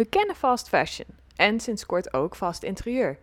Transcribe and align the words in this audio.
We 0.00 0.06
kennen 0.06 0.36
fast 0.36 0.68
fashion 0.68 1.06
en 1.36 1.60
sinds 1.60 1.86
kort 1.86 2.14
ook 2.14 2.36
fast 2.36 2.62
interieur. 2.62 3.18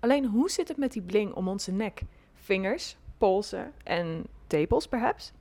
Alleen 0.00 0.26
hoe 0.26 0.50
zit 0.50 0.68
het 0.68 0.76
met 0.76 0.92
die 0.92 1.02
bling 1.02 1.32
om 1.32 1.48
onze 1.48 1.72
nek, 1.72 2.02
vingers, 2.34 2.96
polsen 3.18 3.72
en 3.84 4.24
tepels 4.46 4.86
perhaps? 4.86 5.32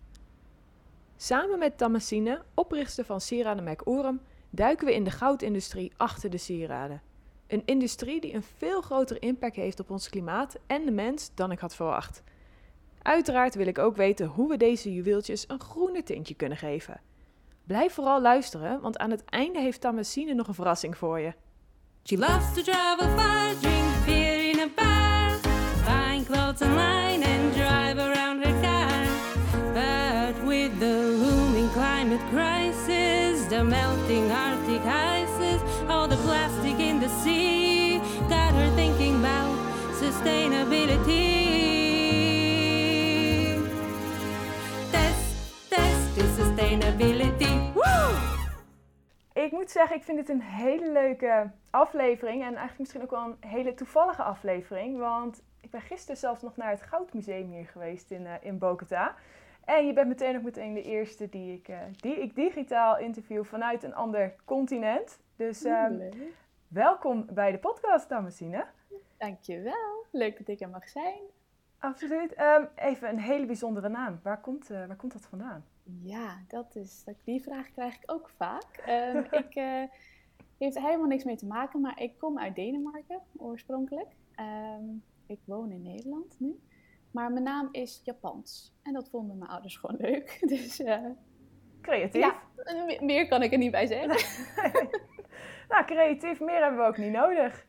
Samen 1.18 1.60
met 1.60 1.80
Damascene, 1.80 2.42
oprichter 2.54 3.06
van 3.06 3.22
Sieraden 3.22 3.64
Mac 3.64 3.88
Orum, 3.88 4.22
duiken 4.50 4.86
we 4.86 4.94
in 4.94 5.04
de 5.04 5.12
goudindustrie 5.12 5.92
achter 5.98 6.30
de 6.30 6.38
sieraden. 6.38 7.02
Een 7.48 7.66
industrie 7.66 8.22
die 8.22 8.34
een 8.34 8.44
veel 8.58 8.82
groter 8.82 9.22
impact 9.22 9.56
heeft 9.56 9.80
op 9.80 9.90
ons 9.90 10.10
klimaat 10.10 10.58
en 10.68 10.86
de 10.86 10.92
mens 10.92 11.32
dan 11.36 11.52
ik 11.52 11.60
had 11.60 11.76
verwacht. 11.76 12.24
Uiteraard 13.02 13.56
wil 13.56 13.68
ik 13.68 13.78
ook 13.78 13.96
weten 13.96 14.28
hoe 14.28 14.50
we 14.50 14.58
deze 14.58 14.94
juweeltjes 14.94 15.46
een 15.48 15.62
groener 15.62 16.04
tintje 16.04 16.36
kunnen 16.36 16.58
geven. 16.58 17.02
Blijf 17.72 17.94
vooral 17.94 18.22
luisteren, 18.22 18.82
want 18.82 18.98
aan 18.98 19.12
het 19.12 19.26
einde 19.26 19.60
heeft 19.60 19.82
Damascene 19.82 20.34
nog 20.34 20.48
een 20.48 20.54
verrassing 20.54 20.98
voor 20.98 21.20
je. 21.20 21.34
She 22.04 22.18
loves 22.18 22.54
to 22.54 22.62
travel 22.62 23.08
far, 23.08 23.60
drink 23.60 24.06
beer 24.06 24.50
in 24.50 24.60
a 24.60 24.68
bar, 24.76 25.40
buying 25.86 26.26
clothes 26.26 26.62
online 26.62 27.26
and 27.26 27.54
drive 27.54 27.98
around 28.00 28.44
her 28.44 28.62
car. 28.62 29.06
But 29.74 30.48
with 30.48 30.80
the 30.80 31.18
looming 31.24 31.72
climate 31.72 32.24
crisis, 32.30 33.48
the 33.48 33.64
melting 33.64 34.32
Arctic 34.32 34.82
ices, 34.86 35.62
all 35.88 36.08
the 36.08 36.18
plastic 36.26 36.80
in 36.80 37.00
the 37.00 37.10
sea, 37.24 38.00
got 38.28 38.54
her 38.54 38.76
thinking 38.76 39.16
about 39.16 39.58
sustainability. 40.00 41.31
Moet 49.72 49.80
zeggen, 49.80 49.98
ik 49.98 50.04
vind 50.04 50.18
dit 50.18 50.30
een 50.30 50.42
hele 50.42 50.92
leuke 50.92 51.52
aflevering. 51.70 52.42
En 52.42 52.48
eigenlijk 52.48 52.80
misschien 52.80 53.02
ook 53.02 53.12
wel 53.12 53.24
een 53.24 53.50
hele 53.50 53.74
toevallige 53.74 54.24
aflevering. 54.24 54.98
Want 54.98 55.42
ik 55.62 55.70
ben 55.70 55.82
gisteren 55.82 56.18
zelfs 56.18 56.42
nog 56.42 56.58
naar 56.58 56.70
het 56.70 56.82
Goudmuseum 56.82 57.52
hier 57.52 57.66
geweest 57.66 58.12
in, 58.12 58.26
eh, 58.26 58.34
in 58.42 58.58
Bogota. 58.58 59.16
En 59.66 59.88
je 59.88 59.94
bent 59.94 60.08
meteen 60.08 60.38
ook 60.38 60.44
meteen 60.44 60.74
de 60.74 60.82
eerste 60.82 61.30
die 61.30 61.54
ik, 61.54 61.68
eh, 61.68 61.78
die 61.96 62.22
ik 62.22 62.36
digitaal 62.36 62.98
interview 62.98 63.44
vanuit 63.44 63.84
een 63.84 63.96
ander 63.96 64.36
continent. 64.46 65.20
Dus 65.36 65.64
ehm, 65.64 66.12
welkom 66.68 67.26
bij 67.34 67.52
de 67.52 67.58
podcast, 67.58 68.10
Damascene. 68.10 68.66
Dankjewel. 69.18 70.06
Leuk 70.12 70.38
dat 70.38 70.48
ik 70.48 70.62
er 70.62 70.70
mag 70.70 70.90
zijn. 70.90 71.22
Absoluut. 71.80 72.34
Ehm, 72.34 72.66
even 72.76 73.10
een 73.10 73.20
hele 73.20 73.46
bijzondere 73.46 73.90
naam. 73.90 74.20
Waar 74.24 74.42
komt, 74.42 74.70
eh, 74.70 74.86
waar 74.88 74.96
komt 74.96 75.14
dat 75.14 75.26
vandaan? 75.26 75.66
Ja, 75.84 76.38
dat 76.48 76.76
is, 76.76 77.04
die 77.24 77.42
vraag 77.42 77.72
krijg 77.72 77.96
ik 77.96 78.04
ook 78.12 78.30
vaak. 78.38 78.78
Ehm, 78.86 79.18
ik 79.44 79.56
eh, 79.56 79.84
heeft 80.58 80.76
er 80.76 80.82
helemaal 80.84 81.08
niks 81.08 81.24
mee 81.24 81.36
te 81.36 81.46
maken, 81.46 81.82
maar 81.82 82.02
ik 82.02 82.18
kom 82.18 82.40
uit 82.40 82.56
Denemarken 82.56 83.22
oorspronkelijk. 83.38 84.10
Ehm, 84.36 84.84
ik 85.28 85.40
woon 85.46 85.72
in 85.72 85.82
Nederland 85.82 86.36
nu. 86.40 86.60
Maar 87.12 87.32
mijn 87.32 87.44
naam 87.44 87.70
is 87.72 88.02
Japans. 88.04 88.74
En 88.84 88.94
dat 88.94 89.10
vonden 89.10 89.38
mijn 89.38 89.52
ouders 89.52 89.78
gewoon 89.78 89.98
leuk. 90.00 90.38
Dus 90.48 90.80
eh, 90.82 91.06
Creatief. 91.82 92.22
ja, 92.22 92.42
me- 92.86 92.98
meer 93.02 93.28
kan 93.28 93.44
ik 93.44 93.52
er 93.52 93.58
niet 93.58 93.72
bij 93.72 93.86
zeggen. 93.88 94.10
nou, 95.70 95.86
creatief, 95.86 96.40
meer 96.40 96.62
hebben 96.62 96.80
we 96.80 96.86
ook 96.86 96.98
niet 96.98 97.12
nodig. 97.12 97.66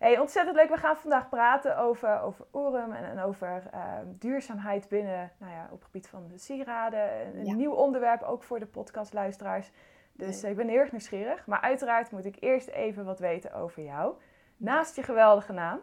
Hey, 0.00 0.18
ontzettend 0.18 0.56
leuk. 0.56 0.68
We 0.68 0.76
gaan 0.76 0.96
vandaag 0.96 1.28
praten 1.28 1.78
over, 1.78 2.20
over 2.50 2.80
en, 2.80 3.04
en 3.04 3.18
over 3.18 3.68
ehm, 3.70 4.06
duurzaamheid 4.18 4.88
binnen, 4.88 5.32
nou 5.38 5.52
ja, 5.52 5.64
op 5.64 5.76
het 5.76 5.84
gebied 5.84 6.08
van 6.08 6.28
de 6.28 6.38
sieraden. 6.38 7.26
Een, 7.26 7.44
Ja. 7.44 7.54
nieuw 7.54 7.72
onderwerp 7.72 8.22
ook 8.22 8.42
voor 8.42 8.58
de 8.58 8.66
podcastluisteraars. 8.66 9.70
Dus 10.12 10.42
eh, 10.42 10.50
ik 10.50 10.56
ben 10.56 10.68
heel 10.68 10.78
erg 10.78 10.90
nieuwsgierig. 10.90 11.46
Maar 11.46 11.60
uiteraard 11.60 12.10
moet 12.10 12.24
ik 12.24 12.36
eerst 12.40 12.68
even 12.68 13.04
wat 13.04 13.18
weten 13.18 13.52
over 13.54 13.82
jou. 13.82 14.14
Naast 14.56 14.96
je 14.96 15.02
geweldige 15.02 15.52
naam. 15.52 15.80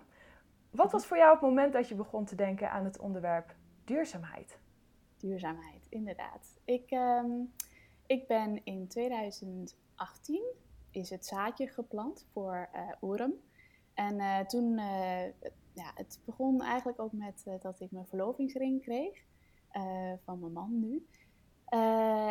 Wat 0.72 0.92
was 0.92 1.06
voor 1.06 1.18
jou 1.18 1.32
het 1.32 1.42
moment 1.42 1.74
dat 1.74 1.88
je 1.90 1.96
begon 1.96 2.26
te 2.26 2.36
denken 2.36 2.72
aan 2.72 2.86
het 2.86 3.00
onderwerp 3.00 3.56
duurzaamheid? 3.86 4.60
Duurzaamheid, 5.18 5.88
inderdaad. 5.90 6.60
Ik, 6.66 6.90
ehm, 6.92 7.32
ik 8.06 8.28
ben 8.28 8.66
in 8.66 8.88
2018 8.88 10.44
is 10.92 11.10
het 11.10 11.26
zaadje 11.26 11.68
geplant 11.68 12.28
voor 12.32 12.70
Orum. 13.00 13.34
En 13.98 14.20
eh, 14.20 14.40
toen, 14.40 14.78
eh, 14.78 15.26
ja, 15.74 15.92
het 15.96 16.20
begon 16.26 16.62
eigenlijk 16.62 17.00
ook 17.00 17.12
met 17.12 17.44
eh, 17.46 17.54
dat 17.60 17.80
ik 17.80 17.92
mijn 17.92 18.08
verlovingsring 18.08 18.82
kreeg 18.82 19.26
van 20.24 20.40
mijn 20.40 20.54
man 20.54 20.80
nu. 20.80 21.08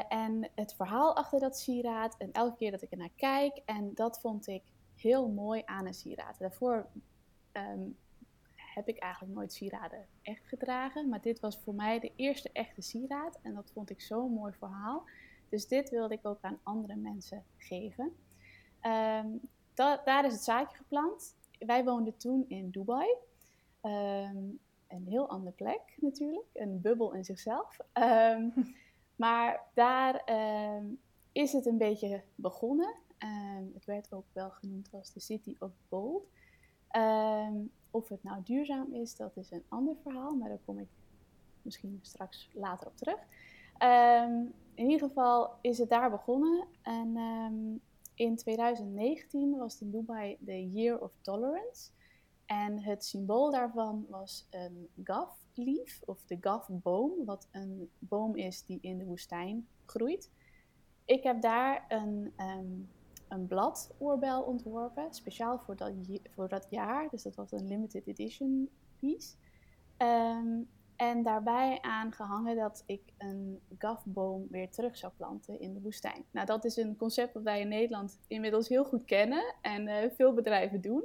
En 0.09 0.50
het 0.55 0.75
verhaal 0.75 1.16
achter 1.16 1.41
dat 1.41 1.59
sieraad 1.59 2.16
en 2.16 2.32
elke 2.32 2.56
keer 2.56 2.71
dat 2.71 2.82
ik 2.82 2.91
er 2.91 2.99
naar 2.99 3.10
kijk 3.16 3.62
en 3.65 3.94
dat 3.94 4.21
vond 4.21 4.47
ik 4.47 4.62
heel 4.97 5.28
mooi 5.28 5.62
aan 5.65 5.87
een 5.87 5.94
sieraad. 5.94 6.38
Daarvoor 6.38 6.87
ehm, 7.53 7.88
heb 8.55 8.88
ik 8.88 8.99
eigenlijk 8.99 9.34
nooit 9.34 9.53
sieraden 9.53 10.06
echt 10.22 10.47
gedragen. 10.47 11.09
Maar 11.09 11.21
dit 11.21 11.41
was 11.41 11.59
voor 11.59 11.75
mij 11.75 11.99
de 12.00 12.12
eerste 12.16 12.50
echte 12.53 12.82
sieraad. 12.82 13.38
En 13.43 13.55
dat 13.55 13.71
vond 13.75 13.91
ik 13.91 14.00
zo'n 14.00 14.32
mooi 14.32 14.53
verhaal. 14.53 15.05
Dus 15.49 15.69
dit 15.69 15.91
wilde 15.91 16.15
ik 16.15 16.26
ook 16.26 16.38
aan 16.41 16.59
andere 16.62 16.97
mensen 16.97 17.44
geven. 17.56 18.16
Ehm, 18.81 19.28
da- 19.75 20.03
daar 20.05 20.25
is 20.25 20.32
het 20.32 20.43
zaadje 20.43 20.76
geplant. 20.76 21.37
Wij 21.59 21.84
woonden 21.84 22.17
toen 22.17 22.44
in 22.49 22.71
Dubai. 22.71 23.15
Ehm, 23.81 24.37
een 24.89 25.06
heel 25.06 25.28
andere 25.28 25.53
plek 25.53 25.97
natuurlijk. 26.00 26.47
Een 26.53 26.81
bubbel 26.81 27.12
in 27.12 27.25
zichzelf. 27.25 27.77
Ehm, 27.93 28.49
maar 29.17 29.61
daar 29.75 30.15
ehm, 30.25 30.84
is 31.33 31.53
het 31.53 31.67
een 31.67 31.78
beetje 31.78 32.22
begonnen. 32.34 32.94
Het 33.75 33.84
werd 33.84 34.12
ook 34.12 34.27
wel 34.33 34.50
genoemd 34.50 34.89
als 34.93 35.12
de 35.12 35.21
City 35.21 35.56
of 35.59 35.71
Gold. 35.89 36.28
Of 37.91 38.09
het 38.09 38.23
nou 38.23 38.43
duurzaam 38.43 38.94
is, 38.94 39.17
dat 39.17 39.37
is 39.37 39.50
een 39.50 39.65
ander 39.69 39.97
verhaal, 40.03 40.34
maar 40.34 40.49
daar 40.49 40.59
kom 40.65 40.78
ik 40.78 40.88
misschien 41.62 41.99
straks 42.03 42.50
later 42.53 42.87
op 42.87 42.97
terug. 42.97 43.19
In 44.75 44.91
ieder 44.91 45.09
geval 45.09 45.50
is 45.61 45.78
het 45.78 45.88
daar 45.88 46.11
begonnen. 46.11 46.67
En 46.83 47.17
in 48.16 48.37
2019 48.37 49.56
was 49.56 49.81
in 49.81 49.91
Dubai 49.91 50.37
de 50.41 50.71
Year 50.71 51.00
of 51.00 51.12
Tolerance. 51.21 51.91
En 52.47 52.82
het 52.82 53.04
symbool 53.04 53.50
daarvan 53.50 54.06
was 54.09 54.47
een 54.50 54.88
gaf 55.04 55.38
leaf, 55.54 56.03
of 56.04 56.25
de 56.26 56.37
gaf-boom, 56.41 57.25
wat 57.25 57.49
een 57.53 57.91
boom 57.99 58.37
is 58.37 58.65
die 58.65 58.78
in 58.81 58.99
de 58.99 59.05
woestijn 59.05 59.69
groeit. 59.87 60.31
Ik 61.05 61.22
heb 61.22 61.41
daar 61.41 61.84
een, 61.88 62.32
ehm, 62.37 62.81
een 63.28 63.47
bladoorbel 63.47 64.43
ontworpen, 64.43 65.15
speciaal 65.15 65.59
voor 65.59 65.76
dat, 65.76 65.93
voor 66.31 66.49
dat 66.49 66.66
jaar. 66.71 67.09
Dus 67.10 67.22
dat 67.22 67.34
was 67.34 67.53
een 67.53 67.66
limited 67.66 68.06
edition 68.06 68.69
piece. 68.99 69.34
Ehm, 69.97 70.62
en 70.96 71.22
daarbij 71.22 71.78
aangehangen 71.80 72.56
dat 72.56 72.82
ik 72.86 73.02
een 73.18 73.60
gafboom 73.78 74.46
weer 74.50 74.70
terug 74.70 74.96
zou 74.96 75.12
planten 75.16 75.60
in 75.60 75.74
de 75.74 75.80
woestijn. 75.80 76.24
Nou, 76.30 76.46
dat 76.46 76.64
is 76.64 76.76
een 76.76 76.96
concept 76.96 77.34
dat 77.34 77.42
wij 77.42 77.60
in 77.60 77.68
Nederland 77.68 78.20
inmiddels 78.26 78.68
heel 78.68 78.84
goed 78.84 79.04
kennen 79.04 79.54
en 79.62 79.88
eh, 79.88 80.10
veel 80.10 80.34
bedrijven 80.34 80.80
doen. 80.80 81.04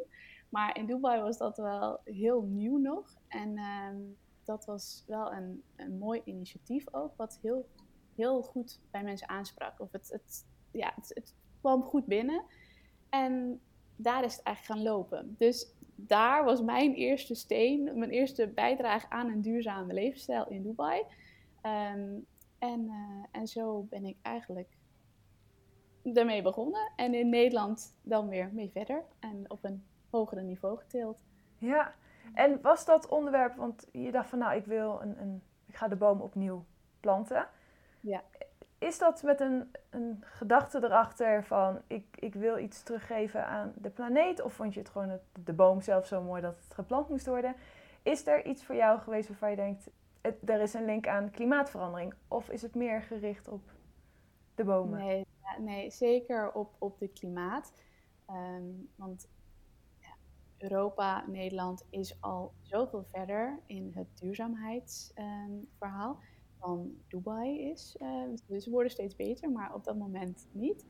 Maar 0.49 0.77
in 0.77 0.85
Dubai 0.85 1.21
was 1.21 1.37
dat 1.37 1.57
wel 1.57 1.99
heel 2.03 2.41
nieuw 2.41 2.77
nog. 2.77 3.15
En 3.27 3.57
ehm, 3.57 3.97
dat 4.43 4.65
was 4.65 5.03
wel 5.07 5.33
een, 5.33 5.63
een 5.75 5.97
mooi 5.97 6.21
initiatief 6.23 6.93
ook, 6.93 7.15
wat 7.15 7.39
heel, 7.41 7.67
heel 8.15 8.41
goed 8.41 8.79
bij 8.91 9.03
mensen 9.03 9.29
aansprak. 9.29 9.79
Of 9.79 9.91
het, 9.91 10.09
het, 10.09 10.45
ja, 10.71 10.91
het, 10.95 11.11
het 11.13 11.35
kwam 11.59 11.83
goed 11.83 12.05
binnen. 12.05 12.43
En 13.09 13.61
daar 13.95 14.23
is 14.23 14.35
het 14.35 14.43
eigenlijk 14.43 14.79
gaan 14.79 14.93
lopen. 14.93 15.35
Dus 15.37 15.73
daar 16.07 16.43
was 16.43 16.61
mijn 16.61 16.93
eerste 16.93 17.35
steen, 17.35 17.83
mijn 17.83 18.11
eerste 18.11 18.47
bijdrage 18.47 19.09
aan 19.09 19.27
een 19.27 19.41
duurzame 19.41 19.93
levensstijl 19.93 20.47
in 20.47 20.63
Dubai. 20.63 21.03
Ehm, 21.61 22.09
en, 22.59 22.87
eh, 22.89 23.23
en 23.31 23.47
zo 23.47 23.81
ben 23.81 24.05
ik 24.05 24.17
eigenlijk 24.21 24.69
daarmee 26.03 26.41
begonnen. 26.41 26.91
En 26.95 27.13
in 27.13 27.29
Nederland 27.29 27.95
dan 28.01 28.27
weer 28.27 28.49
mee 28.53 28.69
verder. 28.69 29.03
En 29.19 29.45
op 29.47 29.63
een 29.63 29.83
hogere 30.09 30.41
niveau 30.41 30.77
getild. 30.77 31.23
Ja, 31.57 31.93
en 32.33 32.61
was 32.61 32.85
dat 32.85 33.07
onderwerp, 33.07 33.55
want 33.55 33.87
je 33.91 34.11
dacht 34.11 34.29
van 34.29 34.39
nou, 34.39 34.55
ik 34.55 34.65
wil 34.65 35.01
een, 35.01 35.21
een 35.21 35.41
ik 35.71 35.77
ga 35.77 35.87
de 35.87 35.95
boom 35.95 36.21
opnieuw 36.21 36.65
planten. 36.99 37.47
Ja. 37.99 38.23
Is 38.81 38.97
dat 38.97 39.23
met 39.23 39.39
een, 39.39 39.71
een 39.89 40.23
gedachte 40.25 40.83
erachter 40.83 41.43
van 41.43 41.81
ik, 41.87 42.05
ik 42.19 42.33
wil 42.33 42.57
iets 42.57 42.83
teruggeven 42.83 43.45
aan 43.45 43.73
de 43.75 43.89
planeet? 43.89 44.41
Of 44.41 44.53
vond 44.53 44.73
je 44.73 44.79
het 44.79 44.89
gewoon 44.89 45.19
de 45.43 45.53
boom 45.53 45.81
zelf 45.81 46.07
zo 46.07 46.21
mooi 46.21 46.41
dat 46.41 46.55
het 46.63 46.73
geplant 46.73 47.09
moest 47.09 47.25
worden? 47.25 47.55
Is 48.03 48.27
er 48.27 48.45
iets 48.45 48.65
voor 48.65 48.75
jou 48.75 48.99
geweest 48.99 49.27
waarvan 49.27 49.49
je 49.49 49.55
denkt, 49.55 49.89
er 50.21 50.61
is 50.61 50.73
een 50.73 50.85
link 50.85 51.07
aan 51.07 51.31
klimaatverandering? 51.31 52.13
Of 52.27 52.49
is 52.49 52.61
het 52.61 52.75
meer 52.75 53.01
gericht 53.01 53.47
op 53.47 53.61
de 54.55 54.63
bomen? 54.63 54.99
Nee, 54.99 55.25
nee 55.59 55.91
zeker 55.91 56.51
op, 56.51 56.75
op 56.77 56.99
de 56.99 57.07
klimaat. 57.07 57.73
Ehm, 58.25 58.63
want 58.95 59.29
ja, 59.99 60.13
Europa, 60.57 61.23
Nederland 61.27 61.85
is 61.89 62.21
al 62.21 62.53
zoveel 62.61 63.03
verder 63.03 63.59
in 63.65 63.91
het 63.95 64.07
duurzaamheidsverhaal 64.19 66.19
dan 66.61 66.91
Dubai 67.07 67.69
is. 67.69 67.97
Dus 68.47 68.63
ze 68.63 68.69
worden 68.69 68.91
steeds 68.91 69.15
beter, 69.15 69.51
maar 69.51 69.73
op 69.73 69.83
dat 69.83 69.97
moment 69.97 70.47
niet. 70.51 70.85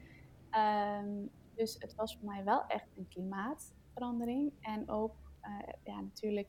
Ehm, 0.49 1.25
Dus 1.55 1.75
het 1.79 1.95
was 1.95 2.17
voor 2.17 2.27
mij 2.27 2.43
wel 2.43 2.65
echt 2.67 2.87
een 2.97 3.07
klimaatverandering. 3.07 4.51
En 4.61 4.89
ook, 4.89 5.15
eh, 5.41 5.73
ja, 5.83 6.01
natuurlijk, 6.01 6.47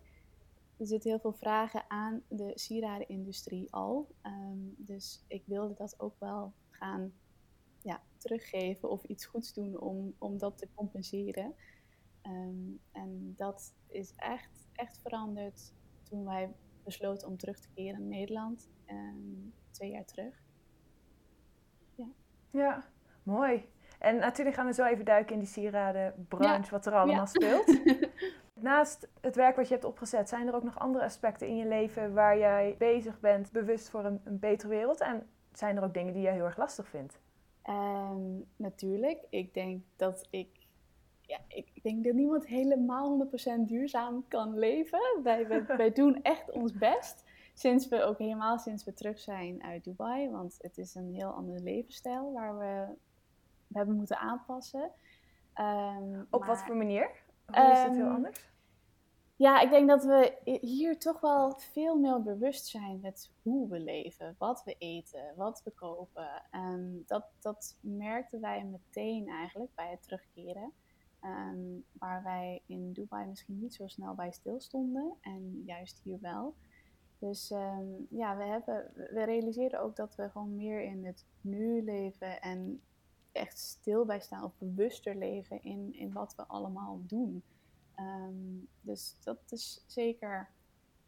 er 0.77 0.87
zitten 0.87 1.11
heel 1.11 1.19
veel 1.19 1.33
vragen 1.33 1.85
aan 1.89 2.23
de 2.29 2.53
sieradenindustrie 2.55 3.73
al. 3.73 4.09
Ehm, 4.23 4.59
dus 4.77 5.25
ik 5.29 5.43
wilde 5.47 5.75
dat 5.75 6.01
ook 6.01 6.15
wel 6.19 6.53
gaan 6.71 7.13
ja, 7.83 8.03
teruggeven 8.17 8.91
of 8.91 9.05
iets 9.05 9.27
goeds 9.27 9.53
doen 9.53 9.81
om, 9.81 10.15
om 10.19 10.39
dat 10.39 10.59
te 10.59 10.69
compenseren. 10.75 11.55
En 12.93 13.35
dat 13.37 13.75
is 13.89 14.13
echt, 14.17 14.69
echt 14.73 14.99
veranderd 14.99 15.73
toen 16.03 16.25
wij 16.25 16.55
besloten 16.85 17.29
om 17.29 17.37
terug 17.37 17.61
te 17.61 17.69
keren 17.75 18.01
naar 18.01 18.09
Nederland, 18.09 18.69
ehm, 18.93 19.51
twee 19.71 19.91
jaar 19.91 20.05
terug. 20.05 20.43
Ja. 21.95 22.07
Ja, 22.51 22.85
mooi. 23.23 23.69
En 23.99 24.17
natuurlijk 24.17 24.57
gaan 24.57 24.67
we 24.67 24.73
zo 24.73 24.85
even 24.85 25.05
duiken 25.05 25.35
in 25.35 25.39
die 25.39 25.49
sieradenbranche, 25.49 26.71
wat 26.71 26.87
er 26.87 26.93
allemaal 26.93 27.27
speelt. 27.27 27.81
Naast 28.55 29.09
het 29.21 29.37
werk 29.37 29.57
wat 29.57 29.69
je 29.69 29.75
hebt 29.75 29.87
opgezet, 29.87 30.29
zijn 30.29 30.47
er 30.47 30.55
ook 30.55 30.63
nog 30.63 30.79
andere 30.79 31.05
aspecten 31.05 31.47
in 31.47 31.57
je 31.57 31.67
leven 31.67 32.15
waar 32.15 32.39
jij 32.39 32.75
bezig 32.79 33.21
bent, 33.21 33.53
bewust 33.53 33.91
voor 33.91 34.05
een, 34.05 34.21
een 34.25 34.39
betere 34.39 34.69
wereld? 34.69 35.01
En 35.01 35.27
zijn 35.53 35.77
er 35.77 35.85
ook 35.85 35.95
dingen 35.95 36.13
die 36.13 36.23
jij 36.23 36.33
heel 36.33 36.45
erg 36.45 36.57
lastig 36.57 36.89
vindt? 36.89 37.21
Ehm, 37.63 38.41
natuurlijk. 38.57 39.27
Ik 39.31 39.55
denk 39.55 39.83
dat 39.97 40.27
ik 40.31 40.63
ja, 41.33 41.39
ik 41.49 41.83
denk 41.83 42.05
dat 42.05 42.15
niemand 42.15 42.47
helemaal 42.47 43.29
100% 43.59 43.61
duurzaam 43.61 44.25
kan 44.29 44.59
leven. 44.59 45.01
Wij, 45.23 45.49
wij, 45.49 45.67
wij, 45.77 45.93
doen 45.93 46.23
echt 46.23 46.51
ons 46.51 46.73
best. 46.73 47.25
Sinds 47.53 47.89
we 47.89 48.03
ook 48.03 48.19
helemaal 48.19 48.59
sinds 48.59 48.85
we 48.85 48.93
terug 48.93 49.19
zijn 49.19 49.63
uit 49.63 49.85
Dubai. 49.85 50.31
Want 50.31 50.57
het 50.61 50.79
is 50.79 50.95
een 50.95 51.15
heel 51.15 51.31
andere 51.31 51.63
levensstijl 51.63 52.33
waar 52.33 52.59
we, 52.59 52.95
we 53.67 53.79
hebben 53.79 53.97
moeten 53.97 54.19
aanpassen. 54.19 54.91
Um, 55.61 56.27
Op 56.31 56.45
wat 56.45 56.63
voor 56.63 56.77
manier? 56.77 57.11
Hoe 57.47 57.71
is 57.73 57.83
het 57.83 57.95
heel 57.95 58.05
Ehm, 58.05 58.15
anders? 58.15 58.51
Ja, 59.37 59.61
ik 59.61 59.71
denk 59.71 59.89
dat 59.89 60.05
we 60.05 60.39
hier 60.61 60.99
toch 60.99 61.21
wel 61.21 61.59
veel 61.59 61.99
meer 61.99 62.23
bewust 62.23 62.67
zijn 62.67 63.01
met 63.01 63.33
hoe 63.43 63.69
we 63.69 63.81
leven, 63.81 64.35
wat 64.39 64.65
we 64.65 64.75
eten, 64.79 65.35
wat 65.37 65.63
we 65.65 65.71
kopen. 65.71 66.43
En 66.51 67.03
dat, 67.07 67.25
dat 67.41 67.79
merkten 67.81 68.41
wij 68.41 68.65
meteen 68.65 69.29
eigenlijk 69.29 69.75
bij 69.75 69.91
het 69.91 70.03
terugkeren. 70.03 70.73
Ehm, 71.21 71.59
waar 71.93 72.23
wij 72.23 72.63
in 72.67 72.93
Dubai 72.93 73.27
misschien 73.27 73.59
niet 73.59 73.75
zo 73.75 73.87
snel 73.87 74.15
bij 74.15 74.33
stilstonden 74.33 75.17
en 75.21 75.63
juist 75.67 76.01
hier 76.05 76.19
wel. 76.21 76.55
Dus 77.29 77.51
ehm, 77.51 77.87
ja, 78.09 78.37
we, 78.37 78.45
hebben, 78.45 78.91
we 78.95 79.25
realiseren 79.25 79.81
ook 79.81 79.97
dat 79.97 80.15
we 80.15 80.31
gewoon 80.31 80.57
meer 80.57 80.83
in 80.83 81.05
het 81.05 81.27
nu 81.41 81.85
leven 81.85 82.41
en 82.41 82.83
echt 83.33 83.59
stil 83.59 84.05
bij 84.05 84.21
staan 84.21 84.45
of 84.45 84.53
bewuster 84.59 85.17
leven 85.17 85.63
in, 85.63 85.95
in 85.95 86.13
wat 86.13 86.35
we 86.35 86.47
allemaal 86.47 87.01
doen. 87.07 87.43
Ehm, 87.95 88.59
dus 88.81 89.17
dat 89.25 89.39
is 89.49 89.85
zeker, 89.87 90.49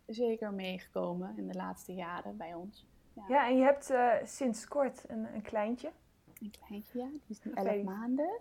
zeker 0.07 0.53
meegekomen 0.53 1.37
in 1.37 1.47
de 1.47 1.55
laatste 1.55 1.95
jaren 1.95 2.37
bij 2.37 2.55
ons. 2.55 2.87
Ja, 3.13 3.25
Ja, 3.29 3.49
en 3.49 3.57
je 3.57 3.63
hebt 3.63 3.91
eh, 3.91 4.13
sinds 4.25 4.69
kort 4.69 5.05
een, 5.09 5.35
een 5.35 5.43
kleintje. 5.43 5.93
Een 6.41 6.51
kleintje, 6.51 6.99
ja. 6.99 7.09
Die 7.09 7.21
is 7.29 7.43
nu 7.43 7.51
Oké. 7.51 7.61
11 7.61 7.83
maanden. 7.83 8.41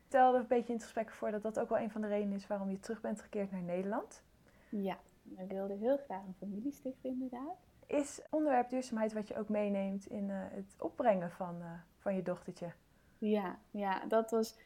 Vertelde 0.00 0.38
een 0.38 0.46
beetje 0.46 0.68
in 0.68 0.74
het 0.74 0.82
gesprek 0.82 1.10
voor 1.10 1.30
dat 1.30 1.42
dat 1.42 1.58
ook 1.58 1.68
wel 1.68 1.78
een 1.78 1.90
van 1.90 2.00
de 2.00 2.08
redenen 2.08 2.36
is 2.36 2.46
waarom 2.46 2.70
je 2.70 2.80
terug 2.80 3.00
bent 3.00 3.20
gekeerd 3.20 3.50
naar 3.50 3.62
Nederland. 3.62 4.22
Ja, 4.68 4.98
we 5.36 5.46
wilden 5.46 5.78
heel 5.78 5.96
graag 5.96 6.26
een 6.26 6.34
familie 6.38 6.72
stichten 6.72 7.10
inderdaad. 7.10 7.56
Is 7.86 8.22
onderwerp 8.30 8.68
duurzaamheid 8.68 9.12
wat 9.12 9.28
je 9.28 9.36
ook 9.36 9.48
meeneemt 9.48 10.06
in 10.06 10.30
eh, 10.30 10.36
het 10.50 10.74
opbrengen 10.78 11.30
van, 11.30 11.60
eh, 11.60 11.72
van 11.98 12.14
je 12.14 12.22
dochtertje? 12.22 12.72
Ja, 13.18 13.58
ja, 13.70 14.06
dat 14.06 14.30
was 14.30 14.56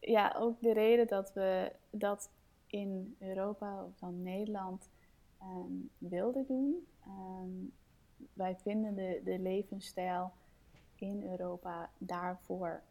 ja, 0.00 0.34
ook 0.36 0.60
de 0.60 0.72
reden 0.72 1.06
dat 1.06 1.32
we 1.32 1.72
dat 1.90 2.30
in 2.66 3.16
Europa 3.18 3.84
of 3.84 3.98
dan 3.98 4.22
Nederland 4.22 4.90
ehm, 5.38 5.72
wilden 5.98 6.46
doen. 6.46 6.86
Ehm, 7.04 7.50
wij 8.32 8.56
vinden 8.56 8.94
de, 8.94 9.20
de 9.24 9.38
levensstijl 9.38 10.32
in 10.94 11.22
Europa 11.30 11.90
daarvoor 11.98 12.82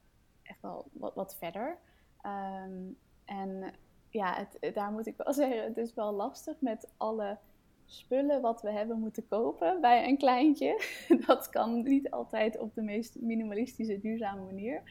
echt 0.43 0.61
wel 0.61 0.85
wat, 0.93 1.15
wat 1.15 1.35
verder. 1.35 1.77
Ehm, 2.21 2.81
en 3.25 3.73
ja, 4.09 4.33
het, 4.35 4.57
het- 4.59 4.73
daar 4.75 4.91
moet 4.91 5.07
ik 5.07 5.17
wel 5.17 5.33
zeggen, 5.43 5.63
het 5.63 5.77
is 5.77 5.93
wel 5.93 6.13
lastig 6.13 6.55
met 6.61 6.91
alle 6.97 7.37
spullen 7.85 8.41
wat 8.41 8.61
we 8.61 8.71
hebben 8.71 8.99
moeten 8.99 9.27
kopen 9.27 9.81
bij 9.81 10.07
een 10.07 10.17
kleintje. 10.17 10.81
Dat 11.27 11.49
kan 11.49 11.83
niet 11.83 12.11
altijd 12.11 12.57
op 12.59 12.75
de 12.75 12.81
meest 12.81 13.19
minimalistische, 13.21 13.99
duurzame 13.99 14.41
manier. 14.41 14.81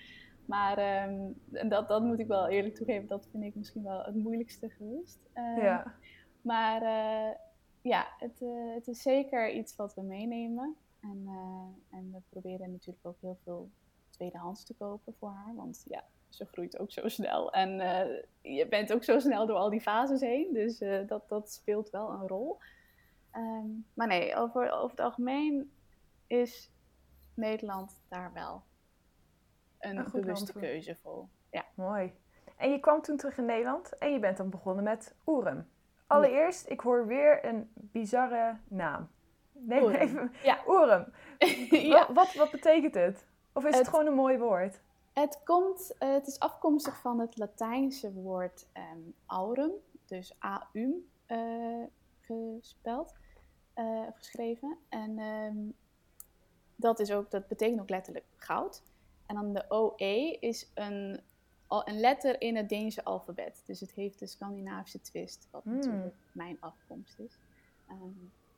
Maar 0.45 0.79
ehm, 0.79 1.33
dat, 1.69 1.89
dat 1.89 2.03
moet 2.03 2.19
ik 2.19 2.27
wel 2.27 2.49
eerlijk 2.49 2.75
toegeven, 2.75 3.09
dat 3.09 3.29
vind 3.31 3.45
ik 3.45 3.55
misschien 3.55 3.83
wel 3.83 4.03
het 4.03 4.15
moeilijkste 4.15 4.69
geweest. 4.69 5.19
Ehm, 5.33 5.61
ja. 5.61 5.95
Maar 6.43 6.83
eh, 6.83 7.37
ja, 7.83 8.07
het, 8.19 8.43
eh, 8.43 8.75
het 8.75 8.89
is 8.89 9.03
zeker 9.03 9.53
iets 9.53 9.77
wat 9.77 9.95
we 9.95 10.03
meenemen. 10.03 10.77
En, 11.01 11.23
eh, 11.27 11.99
en 11.99 12.11
we 12.13 12.19
proberen 12.29 12.71
natuurlijk 12.71 13.07
ook 13.07 13.21
heel 13.21 13.39
veel 13.45 13.71
tweedehands 14.11 14.65
te 14.65 14.75
kopen 14.75 15.15
voor 15.19 15.29
haar. 15.31 15.55
Want 15.55 15.85
ja, 15.89 16.05
ze 16.29 16.45
groeit 16.45 16.79
ook 16.79 16.91
zo 16.91 17.09
snel. 17.09 17.53
En 17.53 17.81
eh, 17.81 18.23
je 18.57 18.67
bent 18.69 18.93
ook 18.93 19.05
zo 19.05 19.19
snel 19.19 19.47
door 19.47 19.57
al 19.57 19.71
die 19.71 19.81
fases 19.81 20.21
heen. 20.21 20.53
Dus 20.53 20.81
eh, 20.81 21.07
dat, 21.09 21.29
dat 21.29 21.51
speelt 21.53 21.91
wel 21.91 22.11
een 22.11 22.29
rol. 22.29 22.59
Ehm, 23.31 23.67
maar 23.95 24.07
nee, 24.07 24.35
over, 24.37 24.71
over 24.71 24.91
het 24.91 25.01
algemeen 25.01 25.73
is 26.27 26.71
Nederland 27.35 28.01
daar 28.09 28.33
wel 28.33 28.63
een, 29.79 29.97
Een 29.97 30.09
bewuste 30.13 30.53
voor. 30.53 30.61
keuze 30.61 30.97
voor. 31.03 31.27
Ja. 31.51 31.65
Mooi. 31.75 32.13
En 32.57 32.71
je 32.71 32.81
kwam 32.81 33.03
toen 33.03 33.17
terug 33.17 33.39
in 33.39 33.45
Nederland 33.45 33.99
en 33.99 34.13
je 34.13 34.19
bent 34.19 34.37
dan 34.37 34.51
begonnen 34.51 34.85
met 34.85 35.15
Oerem. 35.27 35.69
Allereerst, 36.07 36.69
ik 36.71 36.81
hoor 36.81 37.07
weer 37.07 37.45
een 37.45 37.71
bizarre 37.75 38.57
naam. 38.69 39.09
Neem 39.53 39.83
Oerem. 39.83 40.01
even. 40.01 40.33
Ja. 40.43 40.59
Ja. 41.71 42.07
Wat, 42.07 42.15
wat, 42.15 42.35
wat 42.35 42.51
betekent 42.51 42.95
het? 42.95 43.27
Of 43.53 43.63
is 43.65 43.71
het, 43.71 43.79
Het- 43.79 43.89
gewoon 43.89 44.07
een 44.07 44.15
mooi 44.15 44.39
woord? 44.39 44.81
Het, 45.21 45.41
komt, 45.45 45.97
eh, 45.99 46.13
het 46.13 46.27
is 46.27 46.39
afkomstig 46.39 47.01
van 47.01 47.21
het 47.21 47.37
Latijnse 47.37 48.13
woord 48.13 48.67
ehm, 48.73 49.01
aurum, 49.27 49.71
dus 50.05 50.43
A-U 50.45 51.09
eh, 51.27 51.83
gespeld, 52.21 53.15
eh, 53.75 54.07
geschreven. 54.15 54.79
En 54.89 55.19
ehm, 55.19 55.57
dat, 56.75 57.01
is 57.01 57.11
ook, 57.13 57.31
dat 57.31 57.49
betekent 57.49 57.81
ook 57.81 57.89
letterlijk 57.89 58.25
goud. 58.37 58.83
En 59.27 59.35
dan 59.35 59.53
de 59.53 59.65
OE 59.69 60.37
is 60.41 60.71
een, 60.75 61.21
een 61.69 62.01
letter 62.01 62.41
in 62.41 62.57
het 62.57 62.69
Deense 62.69 63.05
alfabet. 63.05 63.63
Dus 63.67 63.81
het 63.81 63.93
heeft 63.93 64.19
de 64.19 64.27
Scandinavische 64.27 65.01
twist, 65.01 65.49
wat 65.51 65.63
Hmm. 65.63 65.75
natuurlijk 65.75 66.15
mijn 66.33 66.57
afkomst 66.61 67.19
is. 67.19 67.39
Ehm, 67.87 68.01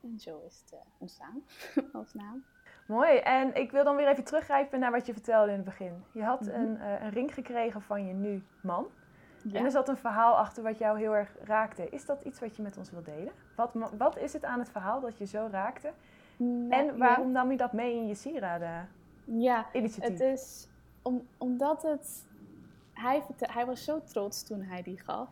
en 0.01 0.19
zo 0.19 0.41
is 0.45 0.63
het 0.65 0.79
ontstaan 0.97 1.43
als 1.93 2.13
naam. 2.13 2.43
Mooi. 2.89 3.17
En 3.17 3.55
ik 3.55 3.71
wil 3.71 3.83
dan 3.83 3.95
weer 3.95 4.07
even 4.07 4.23
teruggrijpen 4.23 4.79
naar 4.79 4.91
wat 4.91 5.05
je 5.05 5.13
vertelde 5.13 5.49
in 5.51 5.55
het 5.55 5.65
begin. 5.65 6.03
Je 6.11 6.23
had 6.23 6.41
Mhm. 6.41 6.49
een, 6.61 6.77
eh, 6.79 7.01
een 7.03 7.09
ring 7.09 7.33
gekregen 7.33 7.81
van 7.81 8.05
je 8.07 8.13
nu 8.13 8.43
man. 8.61 8.87
Ja. 9.43 9.59
En 9.59 9.65
er 9.65 9.71
zat 9.71 9.89
een 9.89 9.97
verhaal 9.97 10.37
achter 10.37 10.63
wat 10.63 10.77
jou 10.77 10.97
heel 10.99 11.15
erg 11.15 11.35
raakte. 11.43 11.89
Is 11.89 12.05
dat 12.05 12.21
iets 12.21 12.39
wat 12.39 12.55
je 12.55 12.61
met 12.61 12.77
ons 12.77 12.91
wilt 12.91 13.05
delen? 13.05 13.31
Wat, 13.55 13.71
wat 13.97 14.17
is 14.17 14.33
het 14.33 14.45
aan 14.45 14.59
het 14.59 14.69
verhaal 14.69 14.99
dat 15.01 15.17
je 15.17 15.25
zo 15.25 15.47
raakte? 15.51 15.91
Nou, 16.37 16.71
En 16.71 16.85
ja. 16.85 16.95
waarom 16.97 17.31
nam 17.31 17.51
je 17.51 17.57
dat 17.57 17.73
mee 17.73 17.95
in 17.95 18.07
je 18.07 18.15
sieraden 18.15 18.89
Ja, 19.23 19.65
initiatief? 19.73 20.11
Het 20.11 20.21
is 20.21 20.67
om, 21.01 21.27
omdat 21.37 21.81
het. 21.83 22.27
Hij, 22.93 23.23
hij 23.37 23.65
was 23.65 23.83
zo 23.83 24.01
trots 24.03 24.43
toen 24.43 24.61
hij 24.61 24.81
die 24.83 24.99
gaf. 24.99 25.29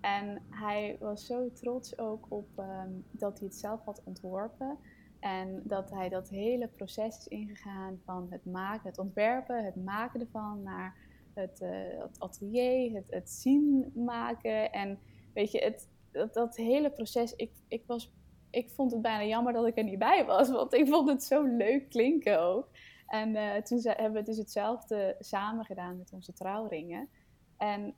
En 0.00 0.42
hij 0.50 0.96
was 1.00 1.26
zo 1.26 1.50
trots 1.52 1.98
ook 1.98 2.24
op 2.28 2.48
ehm, 2.56 2.88
dat 3.10 3.38
hij 3.38 3.46
het 3.48 3.56
zelf 3.56 3.84
had 3.84 4.00
ontworpen. 4.04 4.78
En 5.20 5.62
dat 5.64 5.90
hij 5.90 6.08
dat 6.08 6.28
hele 6.28 6.68
proces 6.68 7.18
is 7.18 7.28
ingegaan 7.28 8.00
van 8.04 8.26
het 8.30 8.44
maken, 8.44 8.88
het 8.88 8.98
ontwerpen, 8.98 9.64
het 9.64 9.76
maken 9.76 10.20
ervan 10.20 10.62
naar 10.62 10.96
het, 11.34 11.60
eh, 11.60 11.70
het 11.98 12.20
atelier, 12.20 12.94
het, 12.94 13.06
het 13.10 13.30
zien 13.30 13.92
maken. 13.94 14.72
En 14.72 14.98
weet 15.34 15.52
je, 15.52 15.58
het, 15.58 15.88
dat, 16.12 16.34
dat 16.34 16.56
hele 16.56 16.90
proces, 16.90 17.34
ik, 17.34 17.50
ik, 17.68 17.82
was, 17.86 18.12
ik 18.50 18.70
vond 18.70 18.92
het 18.92 19.02
bijna 19.02 19.24
jammer 19.24 19.52
dat 19.52 19.66
ik 19.66 19.76
er 19.76 19.84
niet 19.84 19.98
bij 19.98 20.24
was. 20.24 20.50
Want 20.50 20.74
ik 20.74 20.88
vond 20.88 21.08
het 21.08 21.22
zo 21.24 21.42
leuk 21.42 21.88
klinken 21.88 22.40
ook. 22.40 22.68
En 23.06 23.36
eh, 23.36 23.62
toen 23.62 23.80
hebben 23.82 24.12
we 24.12 24.22
dus 24.22 24.36
hetzelfde 24.36 25.16
samen 25.18 25.64
gedaan 25.64 25.98
met 25.98 26.12
onze 26.12 26.32
trouwringen. 26.32 27.08
En 27.56 27.94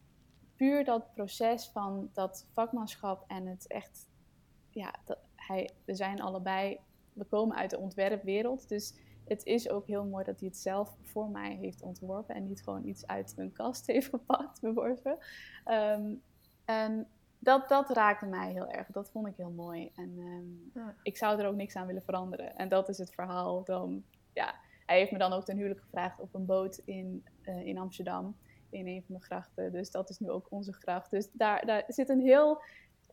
puur 0.57 0.85
dat 0.85 1.15
proces 1.15 1.69
van 1.69 2.11
dat 2.13 2.49
vakmanschap 2.53 3.25
en 3.27 3.47
het 3.47 3.67
echt, 3.67 4.09
ja, 4.71 4.95
dat, 5.05 5.19
hij, 5.35 5.71
we 5.85 5.95
zijn 5.95 6.21
allebei, 6.21 6.79
we 7.19 7.25
komen 7.25 7.57
uit 7.57 7.71
de 7.71 7.79
ontwerpwereld. 7.79 8.69
Dus 8.69 8.95
het 9.25 9.45
is 9.45 9.69
ook 9.69 9.87
heel 9.87 10.05
mooi 10.05 10.25
dat 10.25 10.41
hij 10.41 10.49
het 10.49 10.59
zelf 10.59 10.97
voor 11.03 11.29
mij 11.29 11.55
heeft 11.55 11.83
ontworpen 11.83 12.35
en 12.35 12.47
niet 12.47 12.63
gewoon 12.63 12.87
iets 12.87 13.07
uit 13.07 13.33
een 13.37 13.53
kast 13.53 13.87
heeft 13.93 14.09
gepakt, 14.09 14.61
beworpen. 14.61 15.19
Ehm, 15.65 16.15
en 16.65 17.09
dat, 17.39 17.69
dat 17.69 17.91
raakte 17.91 18.27
mij 18.27 18.53
heel 18.53 18.69
erg. 18.69 18.87
Dat 18.87 19.11
vond 19.11 19.27
ik 19.27 19.37
heel 19.37 19.51
mooi. 19.51 19.91
En 19.95 20.15
ehm, 20.19 20.81
Ja. 20.81 20.95
ik 21.03 21.17
zou 21.17 21.41
er 21.41 21.47
ook 21.47 21.57
niks 21.57 21.77
aan 21.77 21.87
willen 21.87 22.03
veranderen. 22.03 22.57
En 22.57 22.69
dat 22.69 22.89
is 22.89 22.99
het 22.99 23.15
verhaal. 23.15 23.65
Dan, 23.65 24.03
ja, 24.33 24.55
hij 24.87 24.99
heeft 24.99 25.13
me 25.13 25.19
dan 25.19 25.33
ook 25.33 25.45
ten 25.45 25.57
huwelijk 25.57 25.81
gevraagd 25.81 26.21
op 26.21 26.35
een 26.35 26.47
boot 26.47 26.83
in, 26.85 27.25
eh, 27.43 27.67
in 27.67 27.79
Amsterdam. 27.79 28.37
in 28.71 28.87
een 28.87 29.03
van 29.07 29.15
de 29.15 29.21
grachten. 29.21 29.73
Dus 29.73 29.91
dat 29.91 30.11
is 30.11 30.19
nu 30.19 30.31
ook 30.31 30.47
onze 30.51 30.73
gracht. 30.73 31.11
Dus 31.11 31.29
daar, 31.33 31.67
daar 31.67 31.85
zit 31.89 32.09
een 32.09 32.21
heel 32.21 32.63